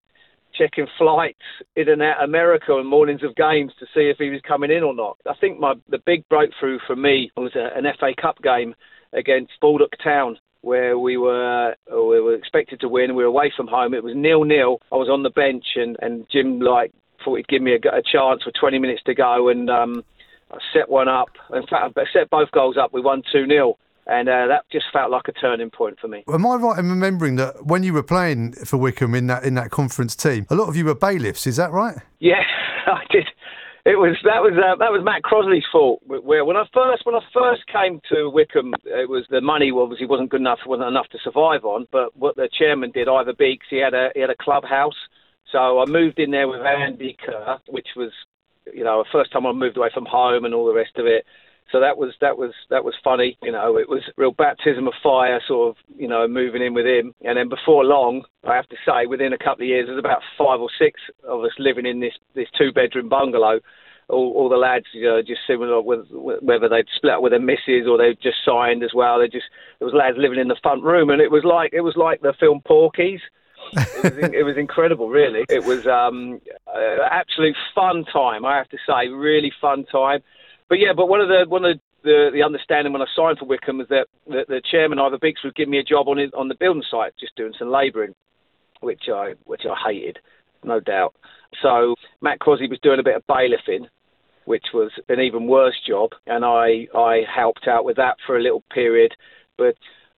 [0.57, 1.39] checking flights
[1.77, 4.83] in and out America and mornings of games to see if he was coming in
[4.83, 5.19] or not.
[5.29, 8.75] I think my the big breakthrough for me was a, an FA Cup game
[9.13, 13.15] against Baldock Town where we were we were expected to win.
[13.15, 13.95] We were away from home.
[13.95, 14.81] It was nil nil.
[14.91, 16.93] I was on the bench and and Jim like
[17.25, 20.05] thought he'd give me a, a chance for 20 minutes to go and um,
[20.51, 21.31] I set one up.
[21.53, 22.93] In fact, I set both goals up.
[22.93, 26.25] We won two 0 and uh, that just felt like a turning point for me.
[26.33, 29.55] Am I right in remembering that when you were playing for Wycombe in that in
[29.55, 31.47] that conference team, a lot of you were bailiffs?
[31.47, 31.97] Is that right?
[32.21, 32.43] Yeah,
[32.87, 33.27] I did.
[33.85, 36.01] It was that was uh, that was Matt Crossley's fault.
[36.07, 40.07] Where when I first when I first came to Wycombe, it was the money obviously
[40.07, 41.87] wasn't good enough, wasn't enough to survive on.
[41.93, 44.97] But what the chairman did, Ivor Beeks, he had a he had a clubhouse.
[45.53, 48.11] So I moved in there with Andy Kerr, which was
[48.73, 51.05] you know the first time I moved away from home and all the rest of
[51.05, 51.27] it.
[51.73, 53.37] So that was that was that was funny.
[53.43, 56.87] You know, it was real baptism of fire, sort of you know, moving in with
[56.87, 57.15] him.
[57.25, 60.23] And then before long, I have to say, within a couple of years, there's about
[60.39, 63.61] five or six of us living in this this two bedroom bungalow.
[64.11, 67.41] All, all the lads, you know, just similar with, whether they'd split up with their
[67.41, 69.19] missus or they'd just signed as well.
[69.19, 69.47] They just
[69.79, 72.21] there was lads living in the front room, and it was like it was like
[72.21, 73.23] the film Porky's
[73.73, 75.45] it, was, it was incredible, really.
[75.49, 80.23] It was um, uh, absolute fun time, I have to say, really fun time.
[80.69, 83.47] But yeah, but one of the one of the, the understanding when I signed for
[83.47, 86.49] Wycombe was that the, the chairman Ivor Beeks would give me a job on on
[86.49, 88.15] the building site, just doing some labouring,
[88.81, 90.19] which I which I hated,
[90.63, 91.15] no doubt.
[91.63, 93.87] So Matt Crossley was doing a bit of bailiffing,
[94.45, 98.43] which was an even worse job, and I I helped out with that for a
[98.43, 99.13] little period,
[99.59, 99.75] but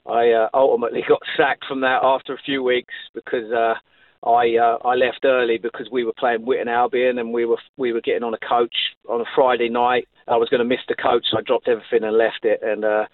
[0.09, 3.74] I uh, ultimately got sacked from that after a few weeks because uh,
[4.26, 7.92] I uh, I left early because we were playing Witton Albion and we were we
[7.92, 8.74] were getting on a coach
[9.09, 10.09] on a Friday night.
[10.28, 12.84] I was going to miss the coach, so I dropped everything and left it, and
[12.84, 13.06] uh,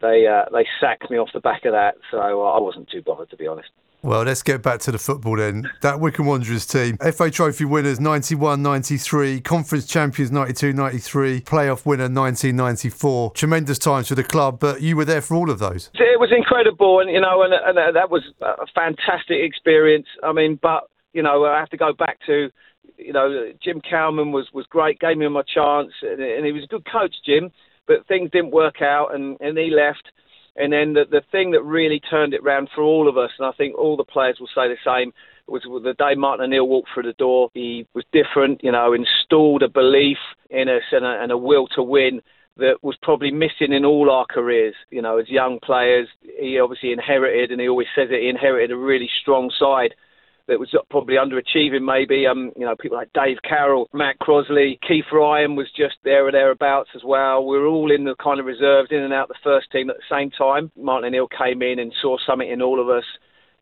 [0.00, 1.96] they uh, they sacked me off the back of that.
[2.10, 3.68] So I wasn't too bothered to be honest.
[4.04, 5.70] Well, let's get back to the football then.
[5.80, 12.04] That Wycombe Wanderers team, FA Trophy winners 91 93, Conference champions 92 93, playoff winner
[12.04, 13.30] 1994.
[13.30, 15.88] Tremendous times for the club, but you were there for all of those.
[15.94, 20.06] It was incredible, and you know, and, and that was a fantastic experience.
[20.22, 22.50] I mean, but you know, I have to go back to
[22.98, 26.64] you know, Jim Kelman was, was great, gave me my chance, and, and he was
[26.64, 27.50] a good coach, Jim,
[27.86, 30.08] but things didn't work out, and, and he left.
[30.56, 33.46] And then the, the thing that really turned it round for all of us, and
[33.46, 35.12] I think all the players will say the same,
[35.46, 37.50] was the day Martin O'Neill walked through the door.
[37.52, 40.16] He was different, you know, installed a belief
[40.48, 42.22] in us and a, and a will to win
[42.56, 44.74] that was probably missing in all our careers.
[44.90, 46.08] You know, as young players,
[46.40, 49.94] he obviously inherited, and he always says it, he inherited a really strong side
[50.48, 52.26] that was probably underachieving maybe.
[52.26, 56.32] Um, you know, people like Dave Carroll, Matt Crossley, Keith Ryan was just there or
[56.32, 57.46] thereabouts as well.
[57.46, 59.96] We were all in the kind of reserves, in and out the first team at
[59.96, 60.70] the same time.
[60.76, 63.04] Martin O'Neill came in and saw something in all of us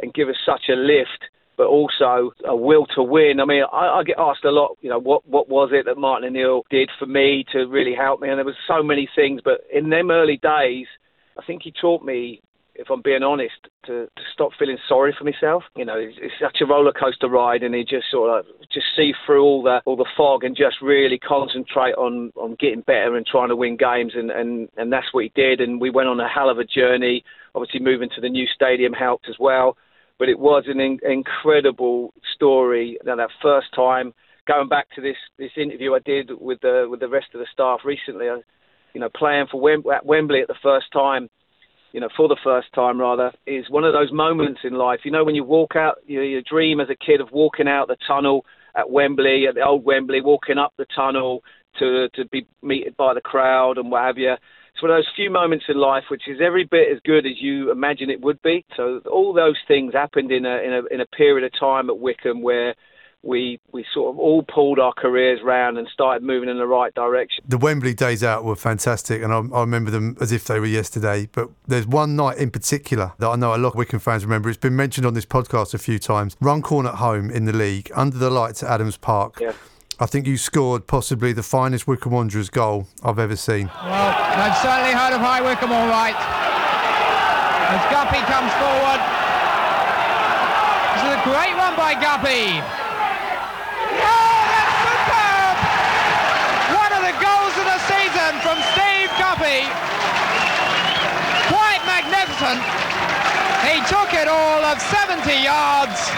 [0.01, 1.25] and give us such a lift.
[1.55, 3.39] But also a will to win.
[3.39, 4.79] I mean, I, I get asked a lot.
[4.81, 8.23] You know, what what was it that Martin O'Neill did for me to really help
[8.23, 8.31] me?
[8.31, 9.43] And there was so many things.
[9.45, 10.87] But in them early days,
[11.39, 12.41] I think he taught me
[12.75, 13.55] if I'm being honest,
[13.87, 15.65] to, to stop feeling sorry for myself.
[15.77, 18.87] You know, it's, it's such a roller coaster ride, and you just sort of just
[18.97, 23.17] see through all the all the fog and just really concentrate on on getting better
[23.17, 25.61] and trying to win games, and and and that's what he did.
[25.61, 27.25] And we went on a hell of a journey.
[27.55, 29.77] Obviously, moving to the new stadium helped as well,
[30.19, 32.99] but it was an in, incredible story.
[33.05, 34.15] Now that first time,
[34.49, 37.47] going back to this this interview I did with the with the rest of the
[37.53, 38.41] staff recently, I,
[38.95, 41.29] you know, playing for Wem- at Wembley at the first time
[41.93, 45.01] you know, for the first time rather, is one of those moments in life.
[45.05, 47.89] You know, when you walk out, you your dream as a kid of walking out
[47.89, 51.43] the tunnel at Wembley, at the old Wembley, walking up the tunnel
[51.79, 54.33] to to be meted by the crowd and what have you.
[54.33, 57.41] It's one of those few moments in life which is every bit as good as
[57.41, 58.65] you imagine it would be.
[58.77, 61.99] So all those things happened in a in a in a period of time at
[61.99, 62.75] Wycombe where
[63.23, 66.93] we we sort of all pulled our careers round and started moving in the right
[66.95, 67.45] direction.
[67.47, 70.67] The Wembley days out were fantastic, and I, I, remember them as if they were
[70.67, 71.29] yesterday.
[71.31, 74.49] But there's one night in particular that I know a lot of Wycombe fans remember.
[74.49, 76.37] It's been mentioned on this podcast a few times.
[76.41, 79.39] Runcorn at home in the league, under the lights at Adams Park.
[79.41, 79.53] Yeah.
[80.01, 83.71] I think you scored possibly the finest Wycombe Wanderers goal I've ever seen.
[83.85, 86.17] Well, they've certainly heard of High Wycombe all right.
[87.71, 89.01] As Guppy comes forward.
[90.93, 92.83] This is a great run by Guppy.
[98.43, 99.65] from Steve Guppy.
[101.47, 101.83] Quite
[102.43, 106.11] He took it all of 70 yards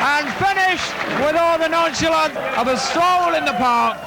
[0.00, 3.98] and finished with all the nonchalance of a stroll in the park.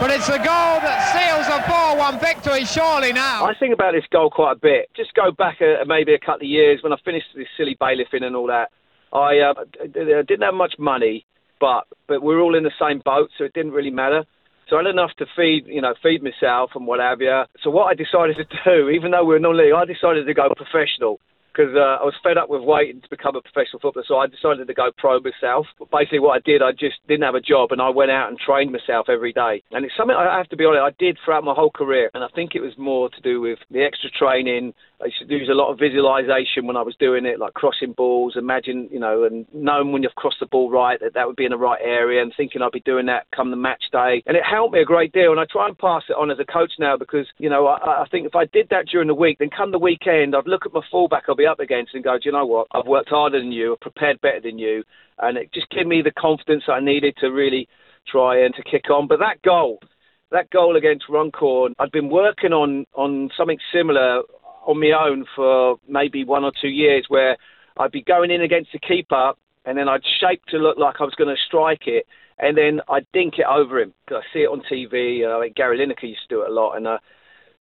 [0.00, 3.46] But it's a goal that seals a 4-1 victory surely now.
[3.46, 4.90] I think about this goal quite a bit.
[4.94, 8.22] Just go back a, maybe a couple of years when I finished this silly bailiffing
[8.22, 8.70] and all that.
[9.12, 11.24] I uh, didn't have much money,
[11.58, 14.26] but but we were all in the same boat, so it didn't really matter.
[14.68, 17.42] So I had enough to feed, you know, feed myself and what have you.
[17.62, 20.48] So what I decided to do, even though we were non-league, I decided to go
[20.54, 21.20] professional
[21.58, 24.04] because uh, I was fed up with waiting to become a professional footballer.
[24.06, 25.66] So I decided to go pro myself.
[25.78, 28.28] But basically, what I did, I just didn't have a job, and I went out
[28.28, 29.62] and trained myself every day.
[29.72, 32.10] And it's something I have to be honest, I did throughout my whole career.
[32.14, 34.72] And I think it was more to do with the extra training.
[35.00, 37.92] I used to use a lot of visualization when I was doing it, like crossing
[37.92, 41.36] balls, imagine, you know, and knowing when you've crossed the ball right that that would
[41.36, 44.22] be in the right area, and thinking I'd be doing that come the match day.
[44.26, 45.30] And it helped me a great deal.
[45.30, 48.02] And I try and pass it on as a coach now because, you know, I,
[48.02, 50.66] I think if I did that during the week, then come the weekend, I'd look
[50.66, 52.66] at my fullback I'll be up against and go, do you know what?
[52.72, 54.82] I've worked harder than you, I've prepared better than you,
[55.18, 57.68] and it just gave me the confidence I needed to really
[58.10, 59.06] try and to kick on.
[59.06, 59.78] But that goal,
[60.30, 64.22] that goal against Runcorn, I'd been working on on something similar
[64.66, 67.36] on my own for maybe one or two years, where
[67.76, 69.32] I'd be going in against the keeper,
[69.64, 72.06] and then I'd shape to look like I was going to strike it,
[72.38, 75.24] and then I'd dink it over him because I see it on TV.
[75.24, 76.86] Uh, like Gary Lineker used to do it a lot, and.
[76.86, 76.98] Uh,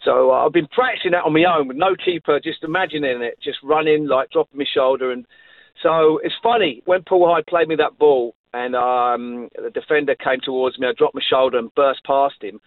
[0.05, 3.39] so uh, I've been practicing that on my own with no keeper, just imagining it,
[3.43, 5.25] just running, like dropping my shoulder and
[5.83, 10.39] So it's funny when Paul Hyde played me that ball, and um, the defender came
[10.43, 10.87] towards me.
[10.87, 12.59] I dropped my shoulder and burst past him.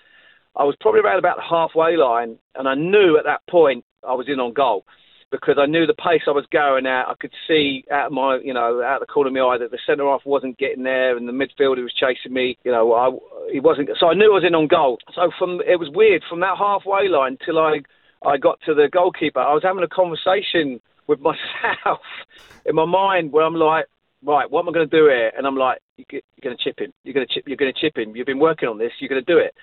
[0.56, 4.14] I was probably around about the halfway line, and I knew at that point I
[4.14, 4.84] was in on goal
[5.30, 7.08] because I knew the pace I was going at.
[7.08, 9.70] I could see out of my, you know, out the corner of my eye that
[9.70, 12.58] the centre half wasn't getting there, and the midfielder was chasing me.
[12.64, 13.10] You know, I,
[13.52, 13.90] he wasn't.
[13.98, 14.98] So I knew I was in on goal.
[15.14, 17.80] So from it was weird from that halfway line till I
[18.24, 19.40] I got to the goalkeeper.
[19.40, 22.00] I was having a conversation with myself
[22.66, 23.86] in my mind where I'm like,
[24.24, 25.32] right, what am I going to do here?
[25.36, 26.92] And I'm like, you're going to chip him.
[27.04, 27.44] You're going to chip.
[27.46, 28.16] You're going to chip him.
[28.16, 28.92] You've been working on this.
[28.98, 29.54] You're going to do it.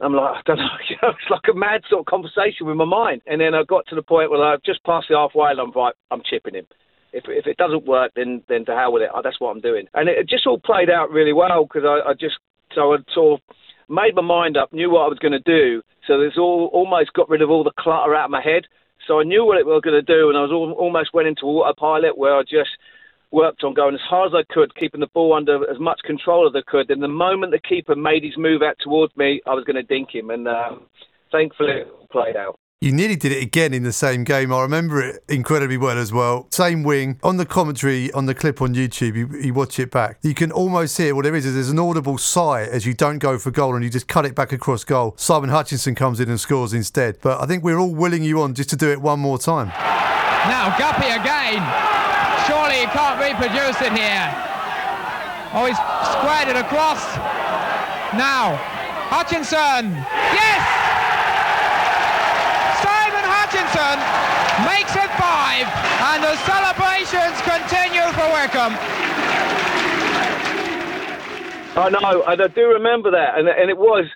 [0.00, 0.64] I'm like, I don't know,
[1.02, 3.22] it's like a mad sort of conversation with my mind.
[3.26, 5.72] And then I got to the point where I've just passed the halfway and I'm
[5.74, 6.66] like, I'm chipping him.
[7.12, 9.10] If, if it doesn't work, then then to hell with it.
[9.12, 9.86] Oh, that's what I'm doing.
[9.94, 12.36] And it, it just all played out really well because I, I just
[12.74, 13.56] so I sort of
[13.88, 15.82] made my mind up, knew what I was going to do.
[16.06, 18.62] So there's all almost got rid of all the clutter out of my head.
[19.08, 21.26] So I knew what it was going to do, and I was all, almost went
[21.26, 22.70] into autopilot where I just
[23.32, 26.48] worked on going as hard as I could, keeping the ball under as much control
[26.48, 26.90] as I could.
[26.90, 29.82] And the moment the keeper made his move out towards me, I was going to
[29.82, 30.86] dink him, and um,
[31.30, 32.58] thankfully it played out.
[32.82, 34.54] You nearly did it again in the same game.
[34.54, 36.46] I remember it incredibly well as well.
[36.50, 37.20] Same wing.
[37.22, 40.18] On the commentary, on the clip on YouTube, you, you watch it back.
[40.22, 43.18] You can almost hear what there is is there's an audible sigh as you don't
[43.18, 45.12] go for goal and you just cut it back across goal.
[45.18, 47.18] Simon Hutchinson comes in and scores instead.
[47.20, 49.66] But I think we're all willing you on just to do it one more time.
[49.66, 52.09] Now Guppy again.
[52.46, 54.28] Surely he can't reproduce it here.
[55.52, 55.80] Oh, he's
[56.14, 57.02] squared it across.
[58.14, 58.54] Now,
[59.10, 59.90] Hutchinson.
[60.34, 60.62] Yes!
[62.78, 63.98] Simon Hutchinson
[64.66, 65.66] makes it five,
[66.14, 68.78] and the celebrations continue for Wycombe.
[71.76, 74.06] I know, and I do remember that, and and it was.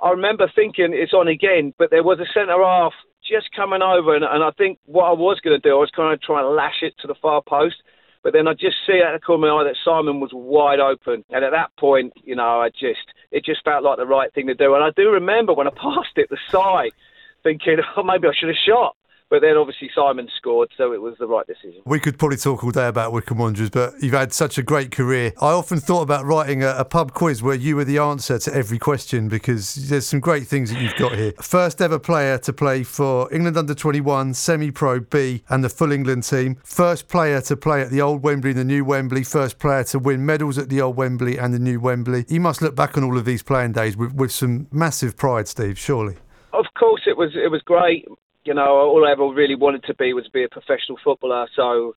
[0.00, 2.92] I remember thinking it's on again, but there was a centre half
[3.34, 5.90] just coming over, and, and I think what I was going to do, I was
[5.90, 7.76] kind of trying to lash it to the far post,
[8.22, 10.78] but then I just see out the corner of my eye that Simon was wide
[10.78, 14.32] open, and at that point, you know, I just it just felt like the right
[14.32, 16.92] thing to do, and I do remember when I passed it the side,
[17.42, 18.96] thinking, oh, maybe I should have shot.
[19.34, 21.82] But then obviously Simon scored, so it was the right decision.
[21.86, 24.92] We could probably talk all day about Wycombe Wanderers, but you've had such a great
[24.92, 25.32] career.
[25.42, 28.54] I often thought about writing a, a, pub quiz where you were the answer to
[28.54, 31.32] every question because there's some great things that you've got here.
[31.42, 35.90] First ever player to play for England under 21, semi pro B, and the full
[35.90, 36.56] England team.
[36.62, 39.24] First player to play at the old Wembley and the new Wembley.
[39.24, 42.24] First player to win medals at the old Wembley and the new Wembley.
[42.28, 45.48] You must look back on all of these playing days with, with some massive pride,
[45.48, 46.18] Steve, surely.
[46.52, 48.06] Of course, it was it was great
[48.44, 51.46] you know, all I ever really wanted to be was be a professional footballer.
[51.56, 51.94] So,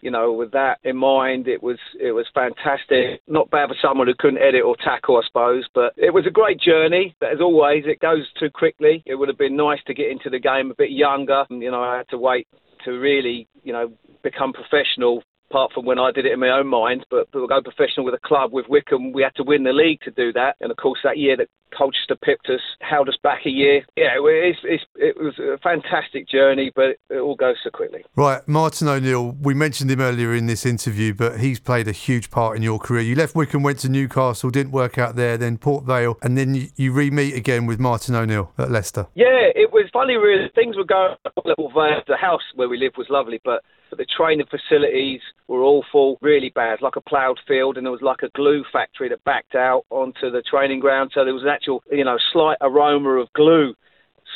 [0.00, 3.22] you know, with that in mind, it was it was fantastic.
[3.26, 6.30] Not bad for someone who couldn't edit or tackle, I suppose, but it was a
[6.30, 7.16] great journey.
[7.18, 9.02] But as always, it goes too quickly.
[9.06, 11.44] It would have been nice to get into the game a bit younger.
[11.50, 12.46] You know, I had to wait
[12.84, 16.66] to really, you know, become professional apart from when I did it in my own
[16.66, 19.72] mind, but, but go professional with a club with Wycombe, we had to win the
[19.72, 20.56] league to do that.
[20.60, 23.84] And of course, that year that Colchester pipped us, held us back a year.
[23.96, 28.04] Yeah, it's, it's, it was a fantastic journey, but it all goes so quickly.
[28.14, 32.30] Right, Martin O'Neill, we mentioned him earlier in this interview, but he's played a huge
[32.30, 33.02] part in your career.
[33.02, 36.54] You left Wycombe, went to Newcastle, didn't work out there, then Port Vale, and then
[36.54, 39.06] you, you re-meet again with Martin O'Neill at Leicester.
[39.14, 40.48] Yeah, it was funny, really.
[40.54, 42.02] Things were going Vale.
[42.06, 46.50] The house where we lived was lovely, but but the training facilities were awful, really
[46.50, 49.84] bad, like a ploughed field, and there was like a glue factory that backed out
[49.90, 51.12] onto the training ground.
[51.14, 53.74] So there was an actual, you know, slight aroma of glue,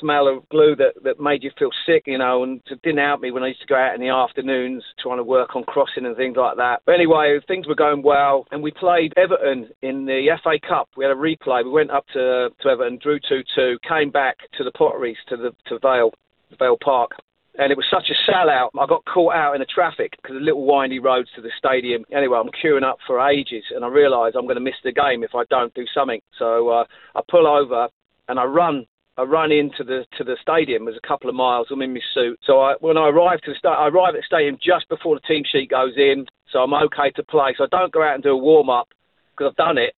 [0.00, 3.30] smell of glue that, that made you feel sick, you know, and didn't help me
[3.30, 6.16] when I used to go out in the afternoons trying to work on crossing and
[6.16, 6.80] things like that.
[6.86, 10.88] But anyway, things were going well, and we played Everton in the FA Cup.
[10.96, 11.64] We had a replay.
[11.64, 15.36] We went up to, to Everton, drew 2 2, came back to the Potteries, to
[15.36, 16.12] the to Vale,
[16.58, 17.12] Vale Park
[17.58, 18.70] and it was such a sellout.
[18.78, 22.04] I got caught out in the traffic because the little windy roads to the stadium.
[22.12, 25.24] Anyway, I'm queuing up for ages, and I realise I'm going to miss the game
[25.24, 26.20] if I don't do something.
[26.38, 26.84] So uh,
[27.14, 27.88] I pull over
[28.28, 28.86] and I run.
[29.16, 30.84] I run into the to the stadium.
[30.84, 31.66] There's a couple of miles.
[31.70, 32.38] I'm in my suit.
[32.46, 35.16] So I, when I arrive to the sta- I arrive at the stadium just before
[35.16, 36.26] the team sheet goes in.
[36.52, 37.54] So I'm okay to play.
[37.58, 38.88] So I don't go out and do a warm up
[39.36, 39.94] because I've done it.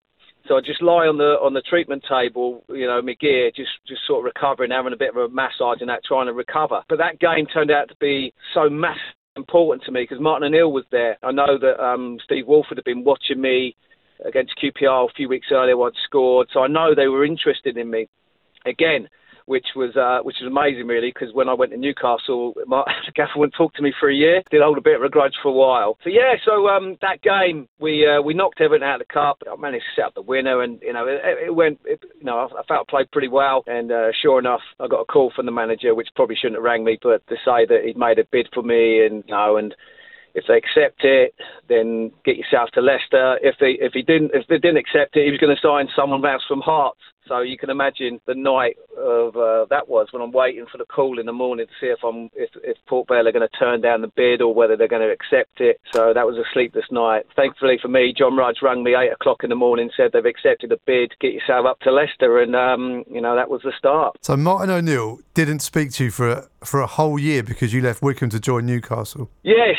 [0.49, 3.71] So I just lie on the on the treatment table, you know, my gear, just
[3.87, 6.83] just sort of recovering, having a bit of a massage and that, trying to recover.
[6.89, 10.73] But that game turned out to be so massive important to me because Martin O'Neill
[10.73, 11.17] was there.
[11.23, 13.77] I know that um, Steve Walford had been watching me
[14.25, 15.81] against QPR a few weeks earlier.
[15.81, 18.09] I'd scored, so I know they were interested in me.
[18.67, 19.09] Again,
[19.47, 22.83] which was uh, which was amazing really because when I went to Newcastle, my,
[23.15, 24.43] gaffer wouldn't talk to me for a year.
[24.51, 25.99] Did hold a bit of a grudge for a while.
[26.05, 29.43] So yeah, so um, that game we uh, we knocked Everton out of the cup.
[29.51, 31.81] I managed to set up the winner, and you know it, it went.
[31.85, 34.88] It, you know I, I felt I played pretty well, and uh, sure enough, I
[34.88, 37.67] got a call from the manager, which probably shouldn't have rang me, but to say
[37.67, 39.75] that he'd made a bid for me, and you know and
[40.35, 41.35] if they accept it,
[41.69, 43.38] then get yourself to Leicester.
[43.43, 45.88] If they if he didn't if they didn't accept it, he was going to sign
[45.95, 47.01] someone else from Hearts.
[47.29, 50.85] So you can imagine the night of uh, that was when I'm waiting for the
[50.85, 53.58] call in the morning to see if I'm if, if Port Vale are going to
[53.58, 55.81] turn down the bid or whether they're going to accept it.
[55.92, 57.25] So that was a sleepless night.
[57.37, 60.70] Thankfully for me, John Rudge rang me eight o'clock in the morning, said they've accepted
[60.70, 61.12] the bid.
[61.20, 64.16] Get yourself up to Leicester, and um, you know that was the start.
[64.23, 67.83] So Martin O'Neill didn't speak to you for a, for a whole year because you
[67.83, 69.31] left Wycombe to join Newcastle.
[69.42, 69.79] Yes,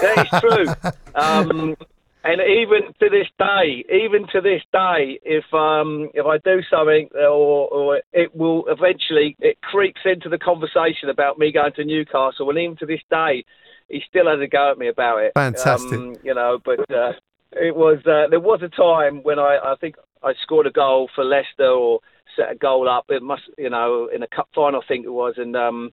[0.00, 0.92] that is true.
[1.14, 1.76] um,
[2.24, 7.08] and even to this day, even to this day, if um, if I do something,
[7.14, 12.50] or, or it will eventually it creeps into the conversation about me going to Newcastle,
[12.50, 13.44] and even to this day,
[13.88, 15.32] he still has a go at me about it.
[15.34, 15.92] Fantastic.
[15.92, 17.12] Um, you know, but uh,
[17.52, 21.08] it was uh, there was a time when I I think I scored a goal
[21.14, 22.00] for Leicester or
[22.36, 23.06] set a goal up.
[23.10, 25.90] It must you know in a cup final, I think it was, and um,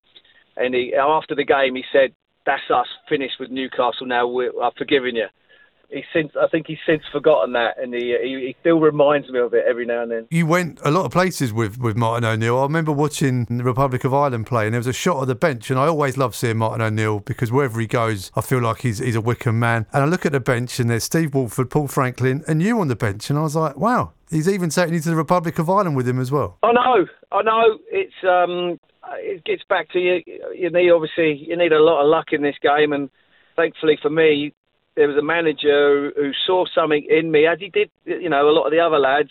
[0.58, 2.16] and he, after the game he said,
[2.48, 4.28] "That's us finished with Newcastle now.
[4.28, 5.28] We're, I've forgiven you."
[5.90, 9.40] He's since I think he's since forgotten that, and he, he he still reminds me
[9.40, 10.28] of it every now and then.
[10.30, 12.60] You went a lot of places with, with Martin O'Neill.
[12.60, 15.36] I remember watching the Republic of Ireland play, and there was a shot of the
[15.36, 18.82] bench, and I always love seeing Martin O'Neill because wherever he goes, I feel like
[18.82, 19.86] he's he's a Wycombe man.
[19.94, 22.88] And I look at the bench, and there's Steve Walford, Paul Franklin, and you on
[22.88, 25.70] the bench, and I was like, wow, he's even taking you to the Republic of
[25.70, 26.58] Ireland with him as well.
[26.64, 27.78] I know, I know.
[27.92, 28.80] It's um,
[29.18, 30.22] it gets back to you.
[30.54, 33.10] You need obviously you need a lot of luck in this game, and
[33.56, 34.54] thankfully for me,
[34.96, 38.52] there was a manager who saw something in me, as he did, you know, a
[38.52, 39.30] lot of the other lads,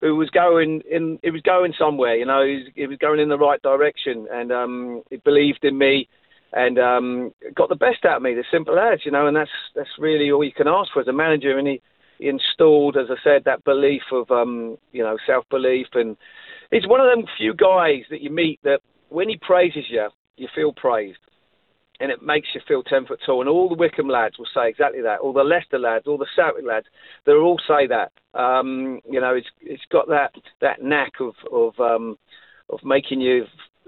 [0.00, 1.18] who was going in.
[1.22, 2.44] It was going somewhere, you know.
[2.44, 6.08] He was, he was going in the right direction, and um, he believed in me,
[6.52, 8.34] and um, got the best out of me.
[8.34, 11.08] The simple as, you know, and that's that's really all you can ask for as
[11.08, 11.58] a manager.
[11.58, 11.82] And he,
[12.18, 16.16] he installed, as I said, that belief of um, you know self belief, and
[16.70, 18.80] he's one of them few guys that you meet that
[19.10, 21.18] when he praises you, you feel praised
[22.00, 23.40] and it makes you feel 10 foot tall.
[23.40, 25.20] And all the Wycombe lads will say exactly that.
[25.20, 26.86] All the Leicester lads, all the Southwick lads,
[27.26, 28.12] they'll all say that.
[28.38, 32.16] Um, you know, it's it's got that that knack of of um,
[32.70, 33.44] of making you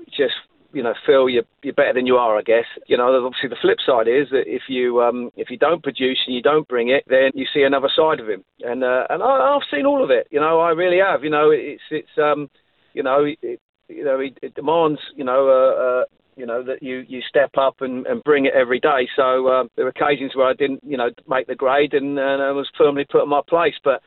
[0.08, 0.34] just
[0.72, 2.36] you know feel you're you're better than you are.
[2.36, 3.24] I guess you know.
[3.24, 6.42] Obviously, the flip side is that if you um, if you don't produce and you
[6.42, 8.44] don't bring it, then you see another side of him.
[8.60, 10.26] And uh, and I, I've seen all of it.
[10.30, 11.24] You know, I really have.
[11.24, 12.50] You know, it's it's um,
[12.92, 13.24] you know.
[13.24, 16.04] It, you know, it, it demands, you know, uh, uh,
[16.37, 19.09] you know that you you step up and, and bring it every day.
[19.16, 22.43] So um, there were occasions where I didn't you know make the grade and, and
[22.43, 23.74] I was firmly put in my place.
[23.85, 24.03] But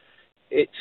[0.49, 0.71] it's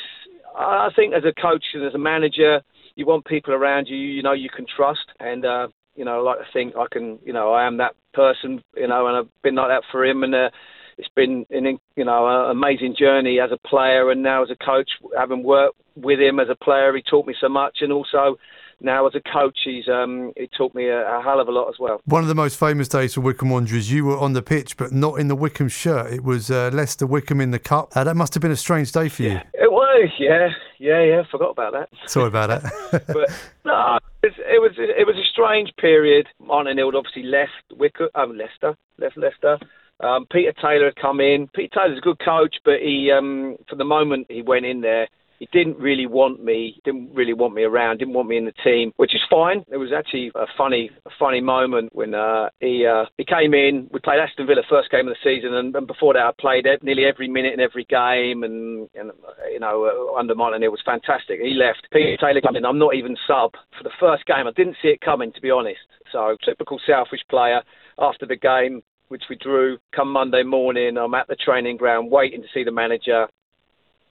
[0.57, 2.61] I think as a coach and as a manager,
[2.95, 5.45] you want people around you you know you can trust and.
[5.45, 8.61] Uh, you know, I like to think I can, you know, I am that person,
[8.75, 10.49] you know, and I've been like that for him, and uh,
[10.97, 14.63] it's been an, you know, an amazing journey as a player, and now as a
[14.63, 18.35] coach, having worked with him as a player, he taught me so much, and also
[18.81, 21.69] now as a coach, he's um, he taught me a, a, hell of a lot
[21.69, 22.01] as well.
[22.05, 24.91] One of the most famous days for Wycombe Wanderers, you were on the pitch, but
[24.91, 26.13] not in the Wycombe shirt.
[26.13, 27.91] It was uh, Leicester Wycombe in the cup.
[27.95, 29.39] Uh, that must have been a strange day for you.
[29.53, 30.49] It was, yeah,
[30.79, 31.23] yeah, yeah.
[31.31, 31.89] Forgot about that.
[32.09, 32.73] Sorry about that.
[33.07, 33.29] but
[33.65, 36.27] no, it, it was it was a strange period.
[36.39, 39.57] Martin O'Neill obviously left Wycombe, um, Leicester, left Leicester.
[40.01, 41.47] Um, Peter Taylor had come in.
[41.53, 45.07] Peter Taylor's a good coach, but he, um, for the moment he went in there,
[45.39, 48.53] he didn't really want me, didn't really want me around, didn't want me in the
[48.63, 49.63] team, which is fine.
[49.71, 53.89] It was actually a funny, a funny moment when uh, he uh, he came in.
[53.91, 56.65] We played Aston Villa first game of the season, and, and before that, I played
[56.83, 59.11] nearly every minute in every game, and, and
[59.51, 61.39] you know, uh, under Martin, it was fantastic.
[61.41, 61.87] He left.
[61.91, 62.65] Peter Taylor came in.
[62.65, 64.47] I'm not even sub for the first game.
[64.47, 65.79] I didn't see it coming, to be honest.
[66.11, 67.61] So typical selfish player.
[67.97, 72.41] After the game, which we drew, come Monday morning, I'm at the training ground waiting
[72.41, 73.27] to see the manager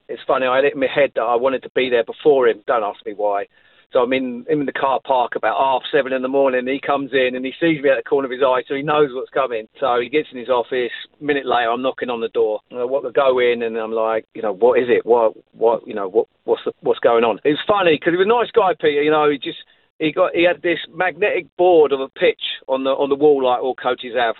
[0.08, 0.46] it's funny.
[0.46, 2.62] I had it in my head that I wanted to be there before him.
[2.66, 3.46] Don't ask me why.
[3.92, 6.66] So I'm in, in the car park about half seven in the morning.
[6.66, 8.82] He comes in and he sees me at the corner of his eye, so he
[8.82, 9.68] knows what's coming.
[9.78, 10.90] So he gets in his office.
[11.20, 12.58] A minute later, I'm knocking on the door.
[12.72, 15.06] I want to go in, and I'm like, you know, what is it?
[15.06, 17.38] What, what, you know, what, what's the, what's going on?
[17.44, 19.00] It was funny because he was a nice guy, Peter.
[19.00, 19.62] You know, he just
[20.00, 23.44] he got he had this magnetic board of a pitch on the on the wall
[23.44, 24.34] like all coaches have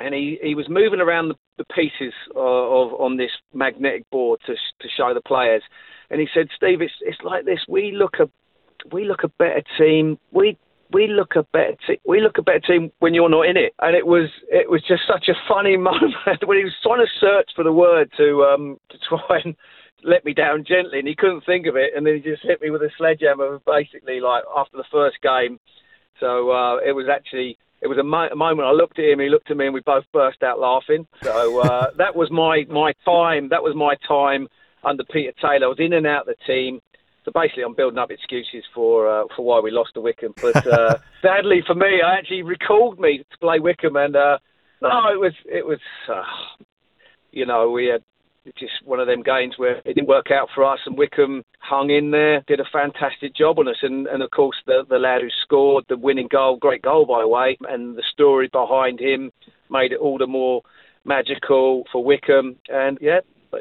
[0.00, 4.40] and he, he was moving around the, the pieces of, of, on this magnetic board
[4.46, 5.62] to to show the players,
[6.10, 7.60] and he said, "Steve, it's it's like this.
[7.68, 8.28] We look a
[8.92, 10.18] we look a better team.
[10.32, 10.58] We
[10.92, 13.74] we look a better te- we look a better team when you're not in it."
[13.80, 17.12] And it was it was just such a funny moment when he was trying to
[17.20, 19.54] search for the word to um to try and
[20.04, 22.60] let me down gently, and he couldn't think of it, and then he just hit
[22.60, 25.60] me with a sledgehammer, basically like after the first game.
[26.20, 29.18] So uh, it was actually it was a, mo- a, moment I looked at him,
[29.18, 31.06] he looked at me, and we both burst out laughing.
[31.22, 33.48] So uh, that was my my time.
[33.48, 34.48] That was my time
[34.84, 35.66] under Peter Taylor.
[35.66, 36.80] I was in and out of the team.
[37.24, 40.34] So basically, I'm building up excuses for uh, for why we lost to Wycombe.
[40.40, 44.38] But uh, sadly for me, I actually recalled me to play Wycombe, and uh,
[44.80, 45.80] No, it was it was.
[46.08, 46.22] Uh,
[47.32, 48.02] you know, we had
[48.58, 51.90] just one of them games where it didn't work out for us, and Wycombe hung
[51.90, 55.22] in there, did a fantastic job on us, and, and of course the the lad
[55.22, 59.30] who scored the winning goal, great goal by the way, and the story behind him
[59.70, 60.62] made it all the more
[61.04, 62.56] magical for Wycombe.
[62.68, 63.20] and yeah,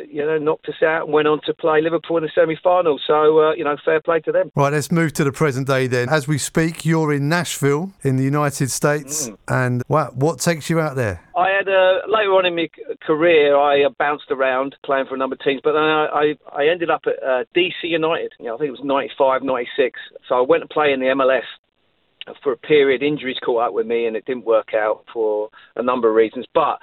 [0.09, 2.99] you know, knocked us out and went on to play Liverpool in the semi-final.
[3.05, 4.51] So, uh, you know, fair play to them.
[4.55, 6.09] Right, let's move to the present day then.
[6.09, 9.37] As we speak, you're in Nashville in the United States, mm.
[9.47, 11.21] and what what takes you out there?
[11.35, 12.69] I had a later on in my
[13.05, 16.63] career, I uh, bounced around playing for a number of teams, but then I I,
[16.63, 18.33] I ended up at uh, DC United.
[18.39, 19.99] You know, I think it was 95, 96.
[20.27, 21.43] So I went to play in the MLS
[22.43, 23.01] for a period.
[23.01, 26.45] Injuries caught up with me, and it didn't work out for a number of reasons,
[26.53, 26.79] but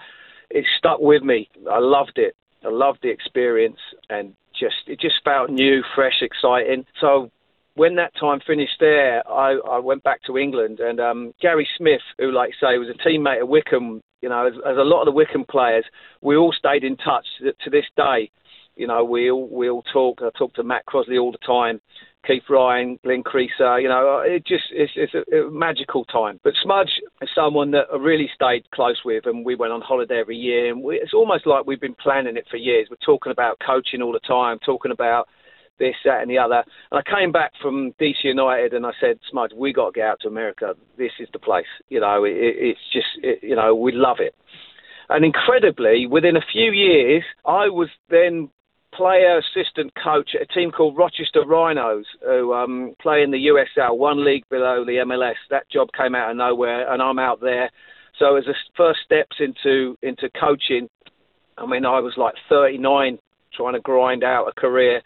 [0.50, 1.48] it stuck with me.
[1.70, 2.34] I loved it.
[2.64, 3.78] I loved the experience
[4.10, 6.84] and just it just felt new, fresh, exciting.
[7.00, 7.30] So
[7.74, 12.00] when that time finished there, I, I went back to England and um, Gary Smith,
[12.18, 15.06] who like say was a teammate at Wycombe, you know, as, as a lot of
[15.06, 15.84] the Wycombe players,
[16.20, 18.30] we all stayed in touch to, to this day.
[18.74, 20.20] You know, we all we all talk.
[20.22, 21.80] I talk to Matt Crossley all the time,
[22.26, 23.80] Keith Ryan, Glyn Creaser.
[23.80, 26.40] You know, uh, it just it's, it's a, a, magical time.
[26.42, 26.90] But Smudge
[27.22, 30.70] is someone that I really stayed close with, and we went on holiday every year.
[30.70, 32.88] And we, it's almost like we've been planning it for years.
[32.90, 35.28] We're talking about coaching all the time, talking about
[35.78, 36.64] this, that, and the other.
[36.90, 40.06] And I came back from DC United, and I said, Smudge, we got to get
[40.06, 40.74] out to America.
[40.96, 41.66] This is the place.
[41.88, 44.34] You know, it, it's just, it, you know, we love it.
[45.08, 48.50] And incredibly, within a few years, I was then
[48.94, 53.96] player assistant coach at a team called Rochester Rhinos, who um, play in the USL,
[53.96, 55.34] one league below the MLS.
[55.50, 57.70] That job came out of nowhere, and I'm out there.
[58.18, 60.88] So as a first steps into into coaching,
[61.56, 63.18] I mean, I was like 39,
[63.54, 65.02] trying to grind out a career,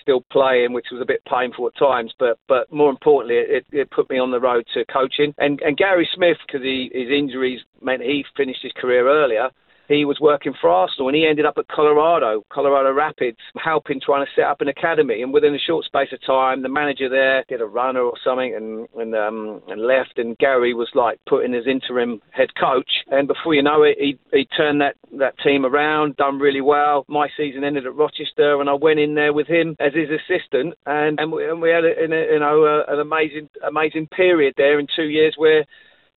[0.00, 2.12] still playing, which was a bit painful at times.
[2.18, 5.34] But but more importantly, it, it put me on the road to coaching.
[5.38, 9.50] And and Gary Smith, because his injuries meant he finished his career earlier
[9.90, 14.24] he was working for Arsenal and he ended up at Colorado, Colorado Rapids, helping trying
[14.24, 15.22] to set up an academy.
[15.22, 18.54] And within a short space of time, the manager there did a runner or something
[18.54, 20.18] and and, um, and left.
[20.18, 22.90] And Gary was like put in interim head coach.
[23.10, 27.04] And before you know it, he he turned that that team around, done really well.
[27.08, 30.74] My season ended at Rochester, and I went in there with him as his assistant,
[30.86, 34.54] and and we, and we had a, a, you know a, an amazing amazing period
[34.56, 35.64] there in two years where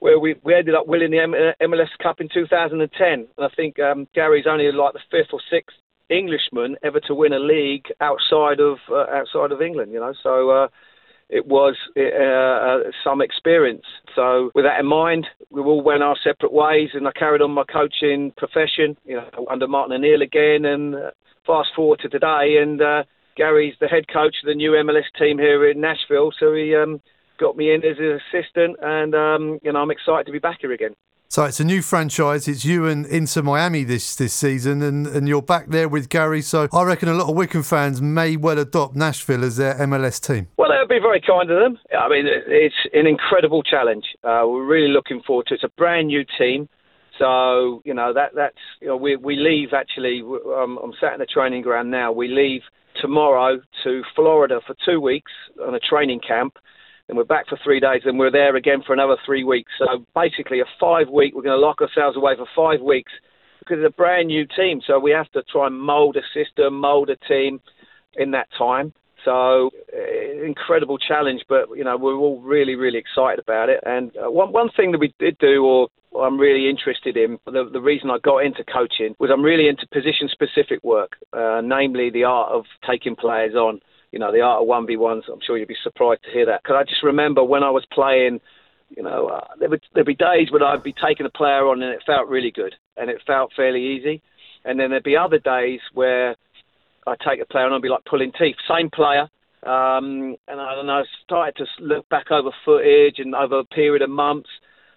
[0.04, 3.08] where we, we ended up winning the MLS Cup in 2010.
[3.10, 5.78] And I think um, Gary's only like the fifth or sixth
[6.10, 9.94] Englishman ever to win a league outside of uh, outside of England.
[9.94, 10.68] You know, so uh,
[11.30, 13.86] it was uh, uh, some experience.
[14.14, 17.52] So with that in mind, we all went our separate ways, and I carried on
[17.52, 18.98] my coaching profession.
[19.06, 21.12] You know, under Martin O'Neill again, and uh,
[21.48, 23.04] fast forward to today, and uh,
[23.38, 26.34] Gary's the head coach of the new MLS team here in Nashville.
[26.38, 27.00] So he um,
[27.40, 30.60] got me in as an assistant, and um, you know I'm excited to be back
[30.62, 30.96] here again.
[31.34, 32.48] So it's a new franchise.
[32.48, 36.44] It's you and Inter Miami this this season, and, and you're back there with Gary.
[36.44, 40.22] So I reckon a lot of Wycombe fans may well adopt Nashville as their MLS
[40.22, 40.48] team.
[40.58, 41.80] Well, that would be very kind of them.
[41.98, 44.06] I mean, it's an incredible challenge.
[44.24, 45.58] Uh, we're really looking forward to it.
[45.58, 46.70] It's a brand new team.
[47.18, 50.22] So you know that that's you know we we leave actually.
[50.22, 52.12] Um, I'm sat in the training ground now.
[52.12, 52.62] We leave
[53.02, 55.32] tomorrow to Florida for two weeks
[55.66, 56.58] on a training camp
[57.14, 59.72] then we're back for three days, and we're there again for another three weeks.
[59.78, 61.36] So basically, a five week.
[61.36, 63.12] We're going to lock ourselves away for five weeks
[63.60, 64.82] because it's a brand new team.
[64.86, 67.62] So we have to try and mould a system, mould a team
[68.16, 68.94] in that time.
[69.24, 73.80] So uh, incredible challenge, but you know we're all really, really excited about it.
[73.86, 75.90] And uh, one one thing that we did do, or
[76.20, 79.88] I'm really interested in, the, the reason I got into coaching was I'm really into
[79.94, 83.82] position specific work, uh, namely the art of taking players on
[84.14, 85.24] you know, the art of 1v1s.
[85.28, 86.62] I'm sure you'd be surprised to hear that.
[86.62, 88.40] Because I just remember when I was playing,
[88.96, 91.82] you know, uh, there would there'd be days when I'd be taking a player on
[91.82, 94.22] and it felt really good and it felt fairly easy.
[94.66, 96.36] And then there'd be other days where
[97.08, 98.56] I'd take a player and I'd be like pulling teeth.
[98.70, 99.28] Same player.
[99.64, 104.04] Um, and I know, I started to look back over footage and over a period
[104.04, 104.50] of months.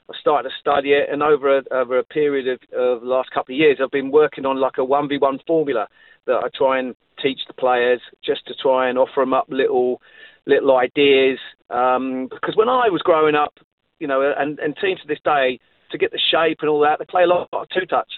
[0.08, 3.30] I started to study it, and over a, over a period of, of the last
[3.32, 5.88] couple of years, I've been working on like a 1v1 formula
[6.26, 10.00] that I try and teach the players just to try and offer them up little
[10.46, 11.38] little ideas.
[11.70, 13.54] Um, because when I was growing up,
[13.98, 15.58] you know, and, and teams to this day,
[15.90, 18.10] to get the shape and all that, they play a lot of two touch.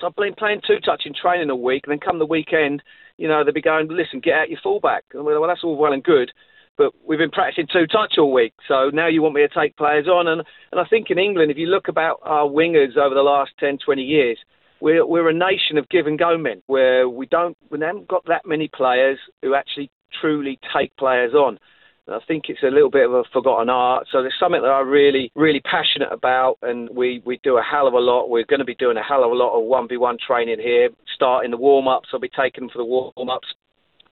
[0.00, 2.82] So I've been playing two touch in training a week, and then come the weekend,
[3.18, 5.04] you know, they'll be going, listen, get out your fullback.
[5.14, 6.32] Well, that's all well and good,
[6.76, 8.54] but we've been practicing two touch all week.
[8.68, 10.28] So now you want me to take players on.
[10.28, 13.52] And, and I think in England, if you look about our wingers over the last
[13.60, 14.38] 10, 20 years,
[14.80, 18.24] we're we're a nation of give and go men, where we don't we haven't got
[18.26, 21.58] that many players who actually truly take players on.
[22.06, 24.08] And I think it's a little bit of a forgotten art.
[24.10, 27.86] So there's something that I'm really, really passionate about, and we, we do a hell
[27.86, 28.28] of a lot.
[28.28, 31.52] We're going to be doing a hell of a lot of 1v1 training here, starting
[31.52, 32.08] the warm ups.
[32.12, 33.46] I'll be taking them for the warm ups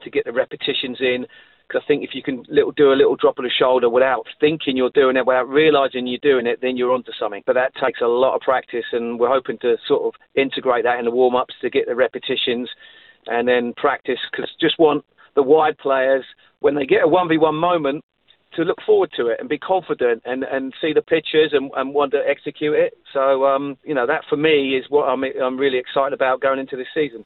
[0.05, 1.27] to get the repetitions in.
[1.71, 4.27] Because I think if you can little do a little drop of the shoulder without
[4.41, 7.45] thinking you're doing it, without realizing you're doing it, then you're onto something.
[7.47, 10.99] But that takes a lot of practice, and we're hoping to sort of integrate that
[10.99, 12.68] in the warm ups to get the repetitions,
[13.27, 14.18] and then practice.
[14.33, 15.05] Because just want
[15.37, 16.25] the wide players
[16.59, 18.05] when they get a 1v1 moment
[18.55, 21.95] to look forward to it and be confident and, and see the pictures and, and
[21.95, 22.95] want to execute it.
[23.12, 26.59] So, um, you know, that for me is what I'm, I'm really excited about going
[26.59, 27.25] into this season.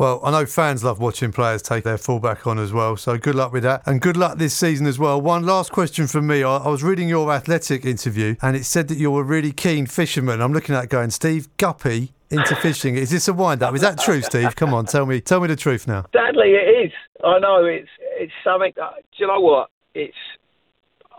[0.00, 3.34] Well, I know fans love watching players take their fullback on as well, so good
[3.34, 3.82] luck with that.
[3.84, 5.20] And good luck this season as well.
[5.20, 6.42] One last question from me.
[6.42, 9.84] I, I was reading your athletic interview and it said that you're a really keen
[9.84, 10.40] fisherman.
[10.40, 12.96] I'm looking at going, Steve Guppy into fishing.
[12.96, 13.74] Is this a wind up?
[13.74, 14.56] Is that true, Steve?
[14.56, 16.06] Come on, tell me tell me the truth now.
[16.14, 16.92] Sadly, it is.
[17.22, 18.72] I know it's it's something.
[18.76, 19.68] That, do you know what?
[19.94, 20.16] It's.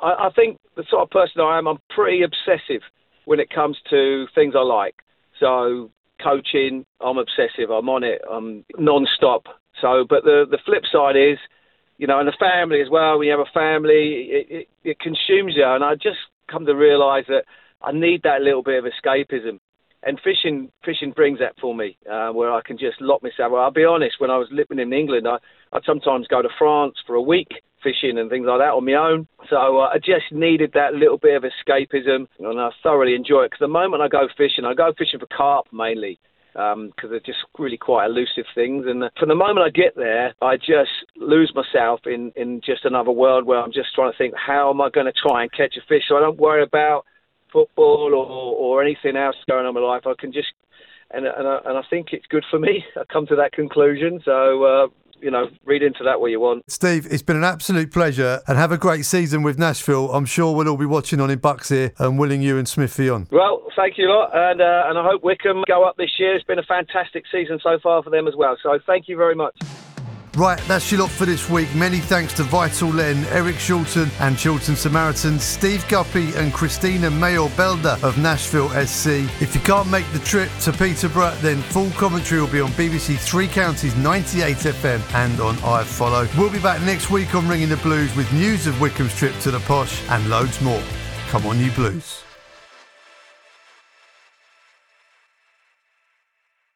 [0.01, 1.67] I, I think the sort of person I am.
[1.67, 2.82] I'm pretty obsessive
[3.25, 4.95] when it comes to things I like.
[5.39, 5.91] So
[6.22, 7.69] coaching, I'm obsessive.
[7.72, 8.22] I'm on it.
[8.30, 9.43] I'm non-stop.
[9.82, 11.38] So, but the the flip side is,
[11.97, 13.17] you know, and the family as well.
[13.17, 15.65] When you have a family, it, it, it consumes you.
[15.65, 16.19] And I just
[16.49, 17.45] come to realise that
[17.82, 19.59] I need that little bit of escapism
[20.03, 23.51] and fishing fishing brings that for me, uh, where I can just lock myself.
[23.51, 24.15] Well, I'll be honest.
[24.19, 25.38] When I was living in England, I,
[25.74, 27.49] I'd sometimes go to France for a week
[27.84, 29.27] fishing and things like that on my own.
[29.49, 33.51] So uh, I just needed that little bit of escapism, and I thoroughly enjoy it.
[33.51, 36.19] Because the moment I go fishing, I go fishing for carp mainly
[36.53, 38.86] because um, they're just really quite elusive things.
[38.88, 42.84] And uh, from the moment I get there, I just lose myself in, in just
[42.84, 45.51] another world where I'm just trying to think, how am I going to try and
[45.51, 46.03] catch a fish?
[46.09, 47.05] So I don't worry about
[47.53, 48.25] football or,
[48.55, 50.03] or anything else going on in my life.
[50.05, 50.49] I can just,
[51.11, 52.84] and, and, I, and I think it's good for me.
[52.97, 54.19] I come to that conclusion.
[54.25, 54.88] So, uh,
[55.22, 56.69] you know, read into that what you want.
[56.69, 60.11] Steve, it's been an absolute pleasure and have a great season with Nashville.
[60.13, 63.09] I'm sure we'll all be watching on in Bucks here and willing you and Smithy
[63.09, 63.28] on.
[63.32, 64.32] Well, thank you a lot.
[64.34, 66.36] And, uh, and I hope Wycombe go up this year.
[66.36, 68.57] It's been a fantastic season so far for them as well.
[68.61, 69.57] So thank you very much.
[70.38, 71.73] Right, that's your lot for this week.
[71.75, 77.49] Many thanks to Vital Len, Eric Shulton and Chilton Samaritans, Steve Guppy and Christina Mayor
[77.49, 79.29] Belder of Nashville SC.
[79.41, 83.17] If you can't make the trip to Peterborough, then full commentary will be on BBC
[83.17, 86.34] Three Counties 98 FM and on iFollow.
[86.38, 89.51] We'll be back next week on Ringing the Blues with news of Wycombe's trip to
[89.51, 90.82] the posh and loads more.
[91.27, 92.23] Come on, you Blues.